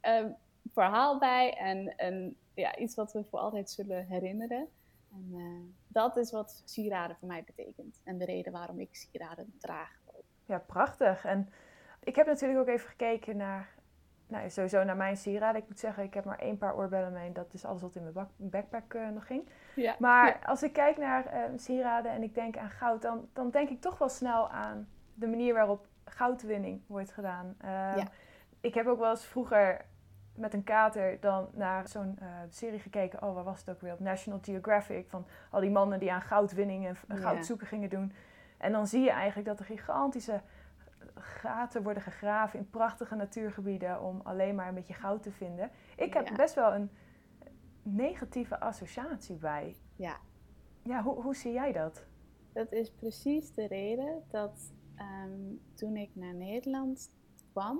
ehm, 0.01 0.31
verhaal 0.73 1.19
bij 1.19 1.53
en, 1.53 1.95
en 1.95 2.35
ja, 2.55 2.75
iets 2.77 2.95
wat 2.95 3.13
we 3.13 3.23
voor 3.23 3.39
altijd 3.39 3.69
zullen 3.69 4.05
herinneren. 4.05 4.67
En 5.11 5.29
eh, 5.33 5.73
dat 5.87 6.17
is 6.17 6.31
wat 6.31 6.61
sieraden 6.65 7.15
voor 7.15 7.27
mij 7.27 7.43
betekent. 7.43 8.01
En 8.03 8.17
de 8.17 8.25
reden 8.25 8.51
waarom 8.51 8.79
ik 8.79 8.95
sieraden 8.95 9.53
draag. 9.59 9.99
Ja, 10.45 10.57
prachtig. 10.57 11.25
En 11.25 11.49
ik 12.03 12.15
heb 12.15 12.25
natuurlijk 12.25 12.59
ook 12.59 12.67
even 12.67 12.89
gekeken 12.89 13.37
naar, 13.37 13.69
nou, 14.27 14.49
sowieso 14.49 14.83
naar 14.83 14.95
mijn 14.97 15.17
sieraden. 15.17 15.61
Ik 15.61 15.67
moet 15.67 15.79
zeggen, 15.79 16.03
ik 16.03 16.13
heb 16.13 16.25
maar 16.25 16.39
één 16.39 16.57
paar 16.57 16.75
oorbellen 16.75 17.13
mee. 17.13 17.31
Dat 17.31 17.53
is 17.53 17.65
alles 17.65 17.81
wat 17.81 17.95
in 17.95 18.03
mijn 18.03 18.27
backpack 18.37 18.93
eh, 18.93 19.09
nog 19.09 19.25
ging. 19.27 19.49
Ja. 19.75 19.95
Maar 19.99 20.39
als 20.45 20.63
ik 20.63 20.73
kijk 20.73 20.97
naar 20.97 21.25
eh, 21.25 21.41
sieraden 21.55 22.11
en 22.11 22.23
ik 22.23 22.33
denk 22.33 22.57
aan 22.57 22.69
goud, 22.69 23.01
dan, 23.01 23.29
dan 23.33 23.49
denk 23.49 23.69
ik 23.69 23.81
toch 23.81 23.97
wel 23.97 24.09
snel 24.09 24.49
aan 24.49 24.87
de 25.13 25.27
manier 25.27 25.53
waarop 25.53 25.87
goudwinning 26.05 26.81
wordt 26.87 27.11
gedaan. 27.11 27.55
Ehm, 27.59 27.97
Ja. 27.97 28.07
Ik 28.61 28.73
heb 28.73 28.85
ook 28.87 28.99
wel 28.99 29.09
eens 29.09 29.25
vroeger 29.25 29.85
met 30.35 30.53
een 30.53 30.63
kater 30.63 31.19
dan 31.19 31.47
naar 31.53 31.87
zo'n 31.87 32.17
eh, 32.19 32.27
serie 32.49 32.79
gekeken. 32.79 33.23
Oh, 33.23 33.33
waar 33.33 33.43
was 33.43 33.59
het 33.59 33.69
ook 33.69 33.81
weer? 33.81 33.93
Op 33.93 33.99
National 33.99 34.39
Geographic. 34.41 35.09
Van 35.09 35.25
al 35.51 35.59
die 35.61 35.69
mannen 35.69 35.99
die 35.99 36.11
aan 36.13 36.21
goudwinning 36.21 36.87
en 36.87 36.95
Ja. 37.07 37.15
goud 37.15 37.45
zoeken 37.45 37.67
gingen 37.67 37.89
doen. 37.89 38.13
En 38.57 38.71
dan 38.71 38.87
zie 38.87 39.01
je 39.01 39.09
eigenlijk 39.11 39.47
dat 39.47 39.59
er 39.59 39.65
gigantische 39.65 40.41
gaten 41.15 41.83
worden 41.83 42.03
gegraven 42.03 42.59
in 42.59 42.69
prachtige 42.69 43.15
natuurgebieden 43.15 44.01
om 44.01 44.21
alleen 44.23 44.55
maar 44.55 44.67
een 44.67 44.73
beetje 44.73 44.93
goud 44.93 45.23
te 45.23 45.31
vinden. 45.31 45.69
Ik 45.95 46.13
heb 46.13 46.27
Ja. 46.27 46.35
best 46.35 46.55
wel 46.55 46.73
een 46.73 46.89
negatieve 47.83 48.59
associatie 48.59 49.35
bij. 49.35 49.75
Ja. 49.95 50.17
Ja, 50.81 51.03
hoe, 51.03 51.21
hoe 51.21 51.35
zie 51.35 51.51
jij 51.53 51.71
dat? 51.71 52.05
Dat 52.53 52.71
is 52.71 52.91
precies 52.91 53.53
de 53.53 53.67
reden 53.67 54.23
dat 54.27 54.73
ehm, 54.95 55.53
toen 55.73 55.95
ik 55.95 56.09
naar 56.13 56.33
Nederland 56.33 57.11
kwam, 57.51 57.79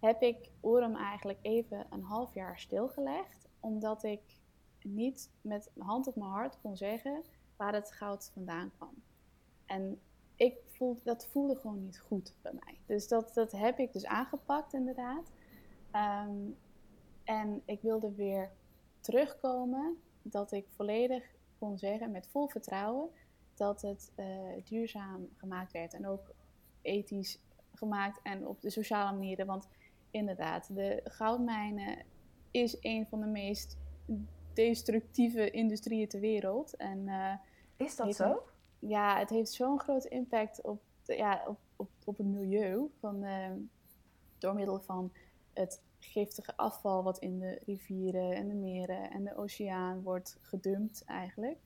heb 0.00 0.22
ik 0.22 0.50
Orum 0.60 0.96
eigenlijk 0.96 1.38
even 1.42 1.86
een 1.90 2.02
half 2.02 2.34
jaar 2.34 2.58
stilgelegd. 2.58 3.48
Omdat 3.60 4.02
ik 4.04 4.20
niet 4.82 5.30
met 5.40 5.70
hand 5.78 6.06
op 6.06 6.16
mijn 6.16 6.30
hart 6.30 6.58
kon 6.60 6.76
zeggen 6.76 7.22
waar 7.56 7.74
het 7.74 7.92
goud 7.92 8.30
vandaan 8.34 8.70
kwam. 8.76 9.02
En 9.66 10.00
ik 10.36 10.56
voelde, 10.66 11.00
dat 11.04 11.26
voelde 11.26 11.56
gewoon 11.56 11.82
niet 11.82 11.98
goed 11.98 12.34
bij 12.42 12.52
mij. 12.52 12.78
Dus 12.86 13.08
dat, 13.08 13.34
dat 13.34 13.52
heb 13.52 13.78
ik 13.78 13.92
dus 13.92 14.06
aangepakt 14.06 14.72
inderdaad. 14.72 15.30
Ehm, 15.90 16.50
en 17.24 17.62
ik 17.64 17.80
wilde 17.82 18.14
weer 18.14 18.50
terugkomen 19.00 19.98
dat 20.22 20.52
ik 20.52 20.66
volledig 20.68 21.24
kon 21.58 21.78
zeggen 21.78 22.10
met 22.10 22.28
vol 22.28 22.48
vertrouwen 22.48 23.10
dat 23.54 23.82
het 23.82 24.12
eh, 24.14 24.26
duurzaam 24.64 25.28
gemaakt 25.36 25.72
werd 25.72 25.94
en 25.94 26.06
ook 26.06 26.34
ethisch 26.82 27.40
gemaakt 27.74 28.20
en 28.22 28.46
op 28.46 28.60
de 28.60 28.70
sociale 28.70 29.12
manieren. 29.12 29.46
Want 29.46 29.68
inderdaad, 30.10 30.74
de 30.74 31.00
goudmijnen 31.04 32.04
is 32.50 32.76
een 32.80 33.06
van 33.06 33.20
de 33.20 33.26
meest 33.26 33.76
destructieve 34.52 35.50
industrieën 35.50 36.08
ter 36.08 36.20
wereld. 36.20 36.76
En 36.76 37.08
eh, 37.08 37.34
Is 37.76 37.96
dat 37.96 38.14
zo? 38.14 38.42
ja, 38.78 39.18
het 39.18 39.30
heeft 39.30 39.52
zo'n 39.52 39.80
grote 39.80 40.08
impact 40.08 40.62
op, 40.62 40.82
ja, 41.02 41.44
op, 41.46 41.58
op, 41.76 41.90
op 42.04 42.16
het 42.16 42.26
milieu. 42.26 42.90
Van, 43.00 43.24
eh, 43.24 43.50
door 44.38 44.54
middel 44.54 44.80
van 44.80 45.12
het 45.52 45.82
giftige 45.98 46.56
afval 46.56 47.02
wat 47.02 47.18
in 47.18 47.38
de 47.38 47.60
rivieren 47.66 48.32
en 48.32 48.48
de 48.48 48.54
meren 48.54 49.10
en 49.10 49.24
de 49.24 49.36
oceaan 49.36 50.02
wordt 50.02 50.38
gedumpt 50.40 51.04
eigenlijk. 51.04 51.58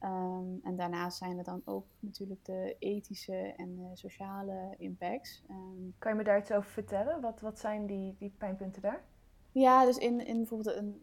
Ehm, 0.00 0.46
en 0.62 0.76
daarnaast 0.76 1.18
zijn 1.18 1.38
er 1.38 1.44
dan 1.44 1.62
ook 1.64 1.86
natuurlijk 1.98 2.44
de 2.44 2.76
ethische 2.78 3.54
en 3.56 3.76
de 3.76 3.90
sociale 3.96 4.74
impacts. 4.78 5.42
Ehm, 5.48 5.90
Kan 5.98 6.12
je 6.12 6.18
me 6.18 6.24
daar 6.24 6.38
iets 6.38 6.52
over 6.52 6.70
vertellen? 6.70 7.20
Wat, 7.20 7.40
wat 7.40 7.58
zijn 7.58 7.86
die, 7.86 8.16
die 8.18 8.34
pijnpunten 8.38 8.82
daar? 8.82 9.04
Ja, 9.52 9.84
dus 9.84 9.98
in, 9.98 10.26
in 10.26 10.36
bijvoorbeeld 10.36 10.76
een, 10.76 11.02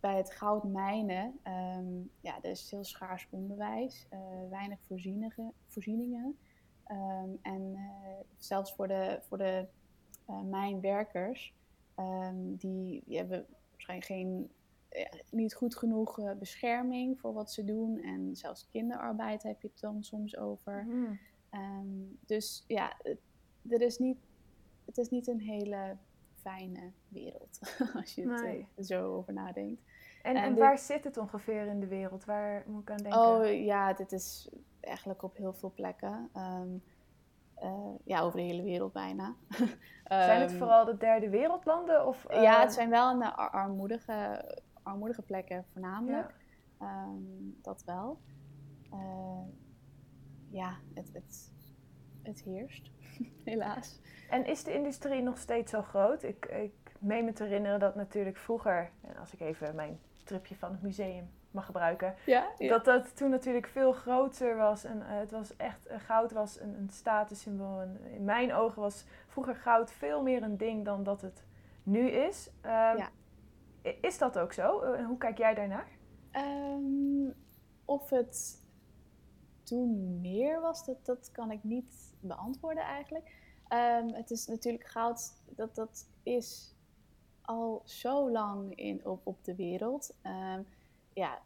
bij 0.00 0.16
het 0.16 0.30
goudmijnen, 0.30 1.38
ehm 1.42 2.02
ja, 2.20 2.36
er 2.42 2.50
is 2.50 2.70
heel 2.70 2.84
schaars 2.84 3.28
onderwijs, 3.30 4.06
eh, 4.10 4.18
weinig 4.50 4.78
voorzienige, 4.86 5.52
voorzieningen. 5.66 6.38
En 7.42 7.72
eh, 7.74 8.24
zelfs 8.36 8.74
voor 8.74 8.88
de, 8.88 9.18
voor 9.22 9.38
de 9.38 9.66
eh, 10.26 10.40
mijnwerkers, 10.40 11.54
die, 12.42 13.02
die 13.06 13.16
hebben 13.16 13.46
waarschijnlijk 13.70 14.08
geen, 14.08 14.50
niet 15.30 15.54
goed 15.54 15.76
genoeg 15.76 16.18
eh, 16.18 16.30
bescherming 16.38 17.20
voor 17.20 17.32
wat 17.32 17.52
ze 17.52 17.64
doen. 17.64 17.98
En 18.02 18.36
zelfs 18.36 18.68
kinderarbeid 18.68 19.42
heb 19.42 19.62
je 19.62 19.68
het 19.68 19.80
dan 19.80 20.02
soms 20.04 20.36
over. 20.36 20.82
Hmm. 20.82 21.18
Ehm, 21.50 21.86
dus 22.26 22.64
ja, 22.66 22.92
het, 23.02 23.18
er 23.68 23.80
is 23.80 23.98
niet, 23.98 24.18
het 24.84 24.98
is 24.98 25.08
niet 25.08 25.26
een 25.26 25.40
hele 25.40 25.96
fijne 26.34 26.90
wereld 27.08 27.58
als 28.00 28.14
je 28.14 28.28
het 28.30 28.42
Nee. 28.42 28.68
eh, 28.74 28.84
zo 28.84 29.14
over 29.16 29.32
nadenkt. 29.32 29.82
En, 30.22 30.36
En 30.36 30.42
en 30.42 30.48
dit- 30.48 30.58
waar 30.58 30.78
zit 30.78 31.04
het 31.04 31.16
ongeveer 31.16 31.66
in 31.66 31.80
de 31.80 31.86
wereld? 31.86 32.24
Waar 32.24 32.64
moet 32.66 32.82
ik 32.82 32.90
aan 32.90 32.96
denken? 32.96 33.20
Oh 33.20 33.64
ja, 33.64 33.92
dit 33.92 34.12
is 34.12 34.48
eigenlijk 34.80 35.22
op 35.22 35.36
heel 35.36 35.52
veel 35.52 35.72
plekken. 35.74 36.28
Ehm, 36.32 36.68
eh, 37.54 37.94
ja, 38.04 38.20
over 38.20 38.36
de 38.38 38.44
hele 38.44 38.62
wereld 38.62 38.92
bijna. 38.92 39.34
zijn 40.08 40.40
het 40.40 40.50
Ehm, 40.50 40.58
vooral 40.58 40.84
de 40.84 40.96
derde 40.96 41.28
wereldlanden? 41.28 42.06
Of, 42.06 42.26
Ja, 42.32 42.56
eh, 42.56 42.60
het 42.62 42.72
zijn 42.72 42.90
wel 42.90 43.20
eh, 43.20 43.36
ar- 43.38 43.50
armoedige, 43.50 44.44
armoedige 44.84 45.22
plekken 45.22 45.64
voornamelijk. 45.72 46.34
Ehm, 46.78 47.22
dat 47.62 47.82
wel. 47.84 48.18
Eh, 48.90 49.46
ja, 50.50 50.76
het, 50.94 51.10
het, 51.12 51.52
het 52.22 52.42
heerst, 52.42 52.90
helaas. 53.44 54.00
En 54.30 54.46
is 54.46 54.64
de 54.64 54.74
industrie 54.74 55.22
nog 55.22 55.38
steeds 55.38 55.70
zo 55.70 55.82
groot? 55.82 56.22
Ik, 56.22 56.46
ik 56.46 56.92
meen 56.98 57.24
me 57.24 57.32
te 57.32 57.42
herinneren 57.44 57.80
dat 57.80 57.94
natuurlijk 57.94 58.36
vroeger, 58.36 58.90
en 59.00 59.16
als 59.16 59.32
ik 59.32 59.40
even 59.40 59.74
mijn 59.74 59.98
tripje 60.24 60.56
van 60.56 60.70
het 60.72 60.82
museum 60.82 61.30
mag 61.50 61.66
gebruiken, 61.66 62.14
Ja, 62.26 62.50
dat 62.58 62.84
dat 62.84 63.16
toen 63.16 63.30
natuurlijk 63.30 63.66
veel 63.66 63.92
groter 63.92 64.56
was. 64.56 64.84
En 64.84 65.02
eh, 65.02 65.18
het 65.18 65.30
was 65.30 65.56
echt, 65.56 65.86
eh, 65.86 66.00
goud 66.00 66.32
was 66.32 66.60
een, 66.60 66.74
een 66.78 66.90
statussymbool. 66.90 67.80
En 67.80 68.00
in 68.12 68.24
mijn 68.24 68.52
ogen 68.54 68.82
was 68.82 69.04
vroeger 69.26 69.54
goud 69.54 69.90
veel 69.92 70.22
meer 70.22 70.42
een 70.42 70.56
ding 70.56 70.84
dan 70.84 71.02
dat 71.02 71.20
het 71.20 71.44
nu 71.82 72.08
is. 72.08 72.50
Ehm, 72.60 72.96
Ja. 72.96 73.10
Is 74.00 74.18
dat 74.18 74.38
ook 74.38 74.52
zo? 74.52 74.80
Eh, 74.80 74.98
En 74.98 75.04
hoe 75.04 75.18
kijk 75.18 75.38
jij 75.38 75.54
daarnaar? 75.54 75.88
Ehm, 76.30 77.30
of 77.84 78.10
het 78.10 78.62
toen 79.62 80.20
meer 80.20 80.60
was, 80.60 80.84
dat, 80.84 81.06
dat 81.06 81.30
kan 81.32 81.50
ik 81.50 81.64
niet 81.64 82.16
beantwoorden 82.20 82.82
eigenlijk. 82.82 83.34
Ehm, 83.68 84.08
het 84.08 84.30
is 84.30 84.46
natuurlijk 84.46 84.86
goud, 84.86 85.42
dat, 85.46 85.74
dat 85.74 86.08
is 86.22 86.74
al 87.42 87.82
zo 87.84 88.30
lang 88.30 88.74
in, 88.74 89.06
op, 89.06 89.26
op 89.26 89.44
de 89.44 89.54
wereld. 89.54 90.14
Ehm, 90.22 90.62
ja, 91.12 91.42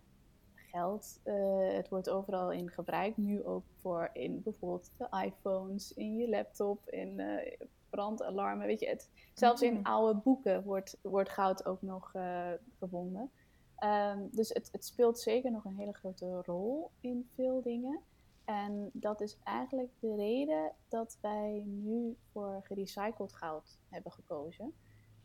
geld, 0.55 1.21
eh, 1.25 1.73
het 1.75 1.89
wordt 1.89 2.11
overal 2.11 2.53
in 2.53 2.71
gebruikt. 2.71 3.17
Nu 3.17 3.45
ook 3.45 3.65
voor 3.81 4.11
in 4.13 4.43
bijvoorbeeld 4.43 4.91
de 4.97 5.25
iPhones, 5.25 5.95
in 5.95 6.17
je 6.17 6.29
laptop, 6.29 6.89
in 6.89 7.21
eh, 7.21 7.61
brandalarmen. 7.91 8.67
Weet 8.67 8.81
je, 8.81 8.89
het, 8.89 9.11
zelfs 9.35 9.63
in 9.63 9.75
Mhm. 9.75 9.83
oude 9.83 10.21
boeken 10.21 10.63
wordt, 10.65 10.99
wordt 11.03 11.31
goud 11.31 11.67
ook 11.67 11.83
nog 11.83 12.11
eh, 12.15 12.51
gevonden. 12.79 13.31
Ehm, 13.77 14.19
dus 14.31 14.49
het, 14.49 14.69
het 14.73 14.85
speelt 14.85 15.19
zeker 15.19 15.51
nog 15.51 15.65
een 15.65 15.77
hele 15.77 15.93
grote 15.93 16.43
rol 16.43 16.91
in 17.01 17.29
veel 17.35 17.63
dingen. 17.63 18.01
En 18.45 18.91
dat 18.93 19.21
is 19.21 19.39
eigenlijk 19.45 19.91
de 20.01 20.15
reden 20.17 20.73
dat 20.89 21.19
wij 21.21 21.63
nu 21.67 22.17
voor 22.33 22.61
gerecycled 22.65 23.33
goud 23.35 23.79
hebben 23.89 24.13
gekozen. 24.13 24.75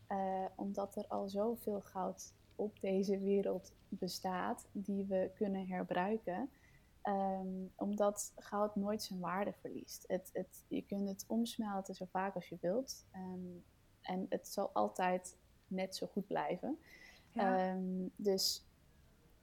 Eh, 0.06 0.44
omdat 0.56 0.96
er 0.96 1.04
al 1.08 1.28
zoveel 1.28 1.80
goud 1.80 2.32
op 2.56 2.80
deze 2.80 3.18
wereld 3.18 3.72
bestaat 3.88 4.66
die 4.72 5.04
we 5.04 5.30
kunnen 5.34 5.66
herbruiken. 5.66 6.50
Ehm, 7.04 7.66
omdat 7.76 8.32
goud 8.36 8.76
nooit 8.76 9.02
zijn 9.02 9.20
waarde 9.20 9.52
verliest. 9.52 10.04
Het, 10.06 10.30
het, 10.32 10.64
je 10.68 10.82
kunt 10.82 11.08
het 11.08 11.24
omsmelten 11.28 11.94
zo 11.94 12.04
vaak 12.10 12.34
als 12.34 12.48
je 12.48 12.56
wilt. 12.60 13.04
Ehm, 13.10 13.58
en 14.00 14.26
het 14.28 14.48
zal 14.48 14.70
altijd 14.72 15.36
net 15.66 15.96
zo 15.96 16.06
goed 16.06 16.26
blijven. 16.26 16.78
Ja. 17.32 17.58
Ehm, 17.58 18.08
dus 18.16 18.64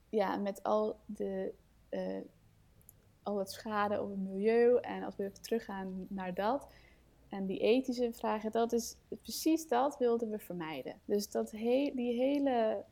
ja, 0.10 0.38
met 0.38 0.64
al, 0.64 1.00
de, 1.06 1.54
eh, 1.90 2.22
al 3.24 3.38
het 3.38 3.52
schade 3.52 4.02
op 4.02 4.10
het 4.10 4.20
milieu 4.20 4.78
en 4.78 5.04
als 5.04 5.16
we 5.16 5.24
even 5.24 5.42
teruggaan 5.42 6.06
naar 6.10 6.34
dat 6.34 6.68
en 7.30 7.46
die 7.46 7.60
ethische 7.60 8.14
vragen, 8.14 8.52
dat 8.52 8.74
is 8.74 8.96
precies 9.22 9.68
dat 9.68 9.98
wilden 9.98 10.30
we 10.30 10.40
vermijden. 10.40 11.00
Dus 11.06 11.30
dat 11.32 11.52
he- 11.52 11.92
die 11.96 12.14
hele, 12.22 12.84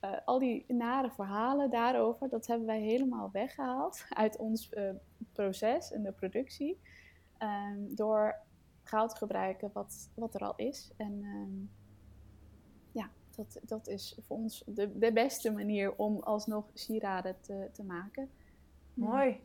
eh, 0.00 0.10
al 0.24 0.38
die 0.38 0.64
nare 0.68 1.10
verhalen 1.10 1.70
daarover, 1.70 2.28
dat 2.28 2.46
hebben 2.46 2.66
wij 2.66 2.80
helemaal 2.80 3.30
weggehaald 3.32 4.06
uit 4.24 4.36
ons 4.36 4.68
eh, 4.68 4.90
proces 5.32 5.92
en 5.92 6.02
de 6.02 6.12
productie. 6.12 6.80
ehm, 7.38 7.78
door 7.88 8.34
goud 8.82 9.10
te 9.10 9.16
gebruiken 9.16 9.70
wat, 9.72 10.10
wat 10.14 10.34
er 10.34 10.40
al 10.40 10.56
is. 10.56 10.92
En 10.96 11.22
ehm, 11.22 11.64
ja, 12.92 13.10
dat, 13.36 13.60
dat 13.62 13.88
is 13.88 14.18
voor 14.22 14.36
ons 14.36 14.62
de, 14.66 14.98
de 14.98 15.12
beste 15.12 15.52
manier 15.52 15.96
om 15.96 16.20
alsnog 16.20 16.70
sieraden 16.74 17.40
te, 17.40 17.68
te 17.72 17.84
maken. 17.84 18.30
Mooi. 18.94 19.40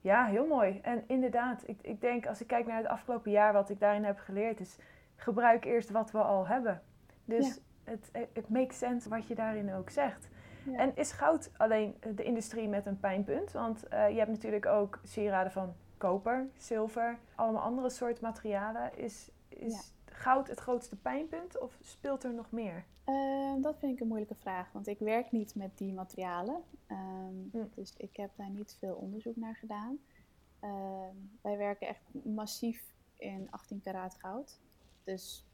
Ja, 0.00 0.26
heel 0.26 0.46
mooi. 0.46 0.78
En 0.82 1.04
inderdaad, 1.06 1.68
ik, 1.68 1.82
ik 1.82 2.00
denk 2.00 2.26
als 2.26 2.40
ik 2.40 2.46
kijk 2.46 2.66
naar 2.66 2.76
het 2.76 2.86
afgelopen 2.86 3.30
jaar, 3.30 3.52
wat 3.52 3.70
ik 3.70 3.80
daarin 3.80 4.04
heb 4.04 4.18
geleerd, 4.18 4.60
is 4.60 4.78
gebruik 5.16 5.64
eerst 5.64 5.90
wat 5.90 6.10
we 6.10 6.18
al 6.18 6.46
hebben. 6.46 6.82
Dus 7.24 7.60
het, 7.86 8.28
het 8.32 8.48
makes 8.48 8.78
sense 8.78 9.08
wat 9.08 9.26
je 9.26 9.34
daarin 9.34 9.72
ook 9.72 9.90
zegt. 9.90 10.28
Ja. 10.64 10.78
En 10.78 10.96
is 10.96 11.12
goud 11.12 11.50
alleen 11.56 11.94
de 12.14 12.22
industrie 12.22 12.68
met 12.68 12.86
een 12.86 13.00
pijnpunt? 13.00 13.52
Want 13.52 13.88
eh, 13.88 14.10
je 14.10 14.18
hebt 14.18 14.30
natuurlijk 14.30 14.66
ook 14.66 15.00
sieraden 15.04 15.52
van 15.52 15.74
koper, 15.96 16.48
zilver, 16.56 17.18
allemaal 17.34 17.62
andere 17.62 17.90
soort 17.90 18.20
materialen. 18.20 18.98
Is, 18.98 19.30
is 19.48 19.92
goud 20.04 20.48
het 20.48 20.58
grootste 20.58 20.96
pijnpunt 20.96 21.58
of 21.60 21.78
speelt 21.80 22.24
er 22.24 22.34
nog 22.34 22.50
meer? 22.50 22.84
Ehm, 23.04 23.60
dat 23.60 23.78
vind 23.78 23.92
ik 23.92 24.00
een 24.00 24.06
moeilijke 24.06 24.34
vraag, 24.34 24.72
want 24.72 24.86
ik 24.86 24.98
werk 24.98 25.32
niet 25.32 25.54
met 25.54 25.78
die 25.78 25.92
materialen. 25.92 26.62
Ehm, 26.86 27.26
Hm. 27.52 27.64
Dus 27.74 27.94
ik 27.96 28.16
heb 28.16 28.30
daar 28.36 28.50
niet 28.50 28.76
veel 28.78 28.94
onderzoek 28.94 29.36
naar 29.36 29.56
gedaan. 29.56 29.98
Ehm, 30.60 31.14
wij 31.40 31.56
werken 31.56 31.88
echt 31.88 32.02
massief 32.24 32.94
in 33.16 33.48
18 33.50 33.80
karaat 33.80 34.14
goud. 34.14 34.60
Dus 35.04 35.44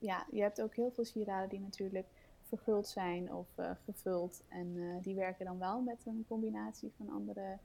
ja, 0.00 0.26
je 0.30 0.42
hebt 0.42 0.62
ook 0.62 0.74
heel 0.74 0.90
veel 0.90 1.04
sieraden 1.04 1.48
die 1.48 1.60
natuurlijk 1.60 2.06
verguld 2.50 2.88
zijn 2.88 3.32
of 3.34 3.46
eh, 3.54 3.70
gevuld. 3.84 4.42
En 4.48 4.76
eh, 4.76 5.02
die 5.02 5.14
werken 5.14 5.44
dan 5.44 5.58
wel 5.58 5.80
met 5.80 6.06
een 6.06 6.24
combinatie 6.28 6.92
van 6.96 7.10
andere 7.10 7.58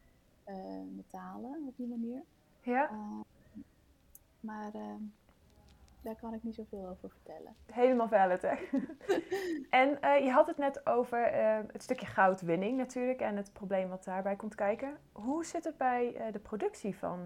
eh, 0.43 0.55
metalen 0.95 1.67
op 1.67 1.77
die 1.77 1.87
manier. 1.87 2.23
Ja, 2.61 2.89
Ehm, 2.89 3.19
maar 4.39 4.73
ehm, 4.73 5.01
daar 6.01 6.15
kan 6.15 6.33
ik 6.33 6.43
niet 6.43 6.55
zoveel 6.55 6.87
over 6.87 7.09
vertellen. 7.09 7.55
helemaal 7.65 8.07
valid 8.07 8.41
hè. 8.41 8.55
en 9.79 9.89
je 10.23 10.31
had 10.31 10.47
het 10.47 10.57
net 10.57 10.85
over 10.85 11.33
het 11.71 11.83
stukje 11.83 12.05
goudwinning 12.05 12.77
natuurlijk 12.77 13.19
en 13.19 13.35
het 13.35 13.53
probleem 13.53 13.89
wat 13.89 14.03
daarbij 14.03 14.35
komt 14.35 14.55
kijken. 14.55 14.97
Hoe 15.11 15.45
zit 15.45 15.63
het 15.63 15.77
bij 15.77 16.31
de 16.31 16.39
productie 16.39 16.97
van, 16.97 17.25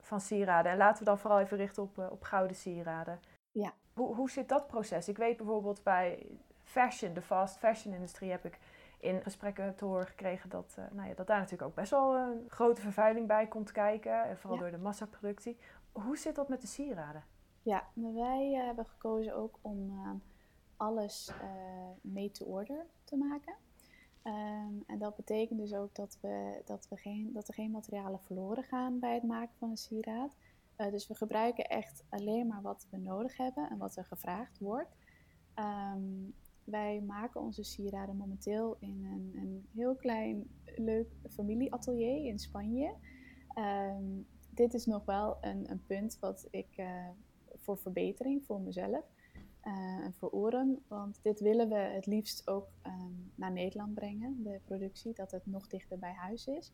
van 0.00 0.20
sieraden? 0.20 0.72
En 0.72 0.78
laten 0.78 0.98
we 0.98 1.04
dan 1.04 1.18
vooral 1.18 1.40
even 1.40 1.56
richten 1.56 1.82
op, 1.82 1.98
op 1.98 2.22
gouden 2.22 2.56
sieraden. 2.56 3.20
Ja. 3.52 3.72
Hoe, 3.94 4.14
hoe 4.14 4.30
zit 4.30 4.48
dat 4.48 4.66
proces? 4.66 5.08
Ik 5.08 5.16
weet 5.16 5.36
bijvoorbeeld 5.36 5.82
bij 5.82 6.26
fashion, 6.64 7.14
de 7.14 7.22
fast 7.22 7.56
fashion 7.58 7.94
industrie, 7.94 8.30
heb 8.30 8.44
ik 8.44 8.58
in 9.00 9.22
gesprekken 9.22 9.74
te 9.74 9.84
horen 9.84 10.06
gekregen 10.06 10.50
dat, 10.50 10.74
eh, 10.78 10.84
nou 10.92 11.08
ja, 11.08 11.14
dat 11.14 11.26
daar 11.26 11.38
natuurlijk 11.38 11.68
ook 11.68 11.74
best 11.74 11.90
wel 11.90 12.14
een 12.16 12.44
grote 12.48 12.80
vervuiling 12.80 13.26
bij 13.26 13.46
komt 13.46 13.72
kijken. 13.72 14.24
En 14.24 14.38
vooral 14.38 14.56
Ja. 14.58 14.62
door 14.62 14.70
de 14.70 14.82
massaproductie. 14.82 15.58
Hoe 15.92 16.18
zit 16.18 16.34
dat 16.34 16.48
met 16.48 16.60
de 16.60 16.66
sieraden? 16.66 17.24
Ja, 17.62 17.88
maar 17.92 18.14
wij 18.14 18.54
eh, 18.54 18.64
hebben 18.64 18.86
gekozen 18.86 19.34
ook 19.34 19.58
om 19.60 19.90
eh, 19.90 20.10
alles 20.76 21.28
eh 21.40 21.90
made 22.00 22.30
to 22.30 22.44
order 22.44 22.86
te 23.04 23.16
maken. 23.16 23.54
Ehm, 24.22 24.72
en 24.86 24.98
dat 24.98 25.16
betekent 25.16 25.58
dus 25.58 25.74
ook 25.74 25.94
dat, 25.94 26.18
we, 26.20 26.62
dat, 26.64 26.86
we 26.90 26.96
geen, 26.96 27.32
dat 27.32 27.48
er 27.48 27.54
geen 27.54 27.70
materialen 27.70 28.20
verloren 28.20 28.64
gaan 28.64 28.98
bij 28.98 29.14
het 29.14 29.22
maken 29.22 29.54
van 29.58 29.70
een 29.70 29.76
sieraad. 29.76 30.36
Eh, 30.76 30.90
dus 30.90 31.06
we 31.06 31.14
gebruiken 31.14 31.64
echt 31.64 32.04
alleen 32.08 32.46
maar 32.46 32.62
wat 32.62 32.86
we 32.90 32.96
nodig 32.96 33.36
hebben 33.36 33.70
en 33.70 33.78
wat 33.78 33.96
er 33.96 34.04
gevraagd 34.04 34.58
wordt. 34.58 34.96
Ehm, 35.54 36.02
wij 36.64 37.00
maken 37.00 37.40
onze 37.40 37.62
sieraden 37.62 38.16
momenteel 38.16 38.76
in 38.78 39.04
een, 39.04 39.32
een 39.42 39.68
heel 39.74 39.94
klein, 39.94 40.50
leuk 40.76 41.08
familieatelier 41.30 42.24
in 42.24 42.38
Spanje. 42.38 42.94
Ehm, 43.48 44.04
dit 44.50 44.74
is 44.74 44.86
nog 44.86 45.04
wel 45.04 45.36
een, 45.40 45.70
een 45.70 45.84
punt 45.86 46.18
wat 46.20 46.48
ik 46.50 46.68
eh, 46.76 47.08
voor 47.56 47.78
verbetering 47.78 48.44
voor 48.44 48.60
mezelf 48.60 49.04
eh, 49.60 50.04
en 50.04 50.14
voor 50.14 50.30
Oren. 50.30 50.82
Want 50.88 51.20
dit 51.22 51.40
willen 51.40 51.68
we 51.68 51.74
het 51.74 52.06
liefst 52.06 52.48
ook 52.48 52.68
ehm, 52.82 53.12
naar 53.34 53.52
Nederland 53.52 53.94
brengen, 53.94 54.42
de 54.42 54.60
productie, 54.64 55.12
dat 55.14 55.30
het 55.30 55.46
nog 55.46 55.66
dichter 55.66 55.98
bij 55.98 56.12
huis 56.12 56.46
is. 56.46 56.72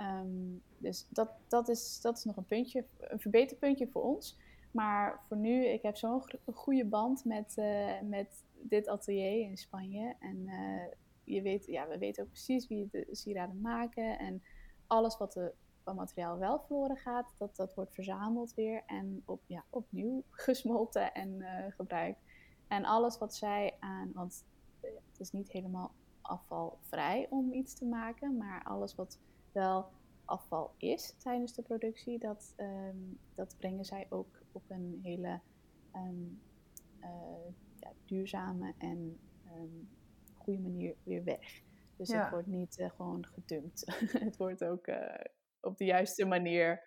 Ehm, 0.00 0.58
dus 0.78 1.06
dat, 1.08 1.30
dat, 1.48 1.68
is, 1.68 2.00
dat 2.00 2.18
is 2.18 2.24
nog 2.24 2.36
een 2.36 2.44
puntje, 2.44 2.84
een 2.98 3.20
verbeterpuntje 3.20 3.88
voor 3.88 4.02
ons. 4.02 4.38
Maar 4.70 5.20
voor 5.28 5.36
nu, 5.36 5.66
ik 5.66 5.82
heb 5.82 5.96
zo'n 5.96 6.22
goede 6.54 6.84
band 6.84 7.24
met, 7.24 7.52
eh, 7.56 8.00
met 8.00 8.44
dit 8.52 8.88
atelier 8.88 9.40
in 9.40 9.56
Spanje. 9.56 10.14
En 10.20 10.48
eh, 10.48 10.96
je 11.24 11.42
weet, 11.42 11.66
ja, 11.66 11.88
we 11.88 11.98
weten 11.98 12.22
ook 12.22 12.30
precies 12.30 12.68
wie 12.68 12.88
de 12.90 13.06
sieraden 13.10 13.60
maken. 13.60 14.18
En 14.18 14.42
alles 14.86 15.18
wat 15.18 15.34
er 15.34 15.54
van 15.82 15.96
materiaal 15.96 16.38
wel 16.38 16.60
verloren 16.60 16.96
gaat, 16.96 17.34
dat, 17.38 17.56
dat 17.56 17.74
wordt 17.74 17.94
verzameld 17.94 18.54
weer 18.54 18.82
en 18.86 19.22
op, 19.24 19.42
ja, 19.46 19.64
opnieuw 19.70 20.24
gesmolten 20.46 21.14
en 21.14 21.40
eh, 21.40 21.72
gebruikt. 21.72 22.20
En 22.68 22.84
alles 22.84 23.18
wat 23.18 23.34
zij 23.34 23.76
aan, 23.78 24.10
want 24.14 24.44
het 24.80 25.20
is 25.20 25.32
niet 25.32 25.52
helemaal 25.52 25.92
afvalvrij 26.20 27.26
om 27.30 27.52
iets 27.52 27.74
te 27.74 27.84
maken, 27.84 28.36
maar 28.36 28.62
alles 28.64 28.94
wat 28.94 29.18
wel 29.52 29.90
afval 30.24 30.74
is 30.76 31.14
tijdens 31.18 31.54
de 31.54 31.62
productie, 31.62 32.18
dat, 32.18 32.52
ehm, 32.56 32.96
dat 33.34 33.54
brengen 33.58 33.84
zij 33.84 34.06
ook 34.08 34.42
op 34.52 34.62
een 34.68 34.98
hele 35.02 35.40
ehm, 35.92 36.24
eh, 37.00 37.54
ja, 37.80 37.92
duurzame 38.04 38.74
en 38.78 39.20
ehm, 39.46 39.68
goede 40.34 40.60
manier 40.60 40.94
weer 41.02 41.24
weg. 41.24 41.62
Dus 41.96 42.08
Ja. 42.10 42.20
het 42.20 42.30
wordt 42.30 42.46
niet 42.46 42.78
eh, 42.78 42.90
gewoon 42.90 43.26
gedumpt. 43.26 43.84
het 44.26 44.36
wordt 44.36 44.64
ook 44.64 44.86
eh, 44.86 45.24
op 45.60 45.76
de 45.78 45.84
juiste 45.84 46.24
manier 46.24 46.82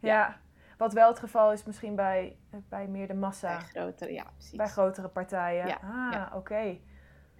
Ja. 0.00 0.40
wat 0.78 0.92
wel 0.92 1.08
het 1.08 1.18
geval 1.18 1.52
is 1.52 1.64
misschien 1.64 1.94
bij, 1.94 2.38
bij 2.68 2.88
meer 2.88 3.06
de 3.06 3.14
massa, 3.14 3.56
bij 3.56 3.66
grotere, 3.66 4.12
ja 4.12 4.30
precies. 4.36 4.56
bij 4.56 4.66
grotere 4.68 5.08
partijen. 5.08 5.66
Ja, 5.66 5.74
Ah, 5.74 6.12
ja. 6.12 6.32
oké. 6.34 6.80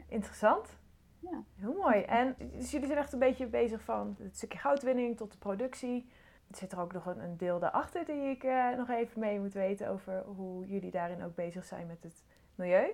Interessant. 0.08 0.78
Ja. 1.18 1.44
Heel 1.56 1.72
mooi. 1.72 2.02
En 2.02 2.36
dus 2.38 2.70
jullie 2.70 2.86
zijn 2.86 2.98
echt 2.98 3.12
een 3.12 3.18
beetje 3.18 3.46
bezig 3.46 3.82
van 3.82 4.16
het 4.18 4.36
stukje 4.36 4.58
goudwinning 4.58 5.16
tot 5.16 5.32
de 5.32 5.38
productie. 5.38 6.08
Er 6.50 6.56
zit 6.56 6.72
er 6.72 6.80
ook 6.80 6.92
nog 6.92 7.06
een, 7.06 7.18
een 7.18 7.36
deel 7.36 7.58
daarachter 7.58 8.04
die 8.04 8.30
ik 8.30 8.44
eh, 8.44 8.76
nog 8.76 8.88
even 8.88 9.20
mee 9.20 9.40
moet 9.40 9.52
weten 9.52 9.88
over 9.88 10.22
hoe 10.22 10.66
jullie 10.66 10.90
daarin 10.90 11.22
ook 11.22 11.34
bezig 11.34 11.64
zijn 11.64 11.86
met 11.86 12.02
het 12.02 12.24
milieu. 12.54 12.90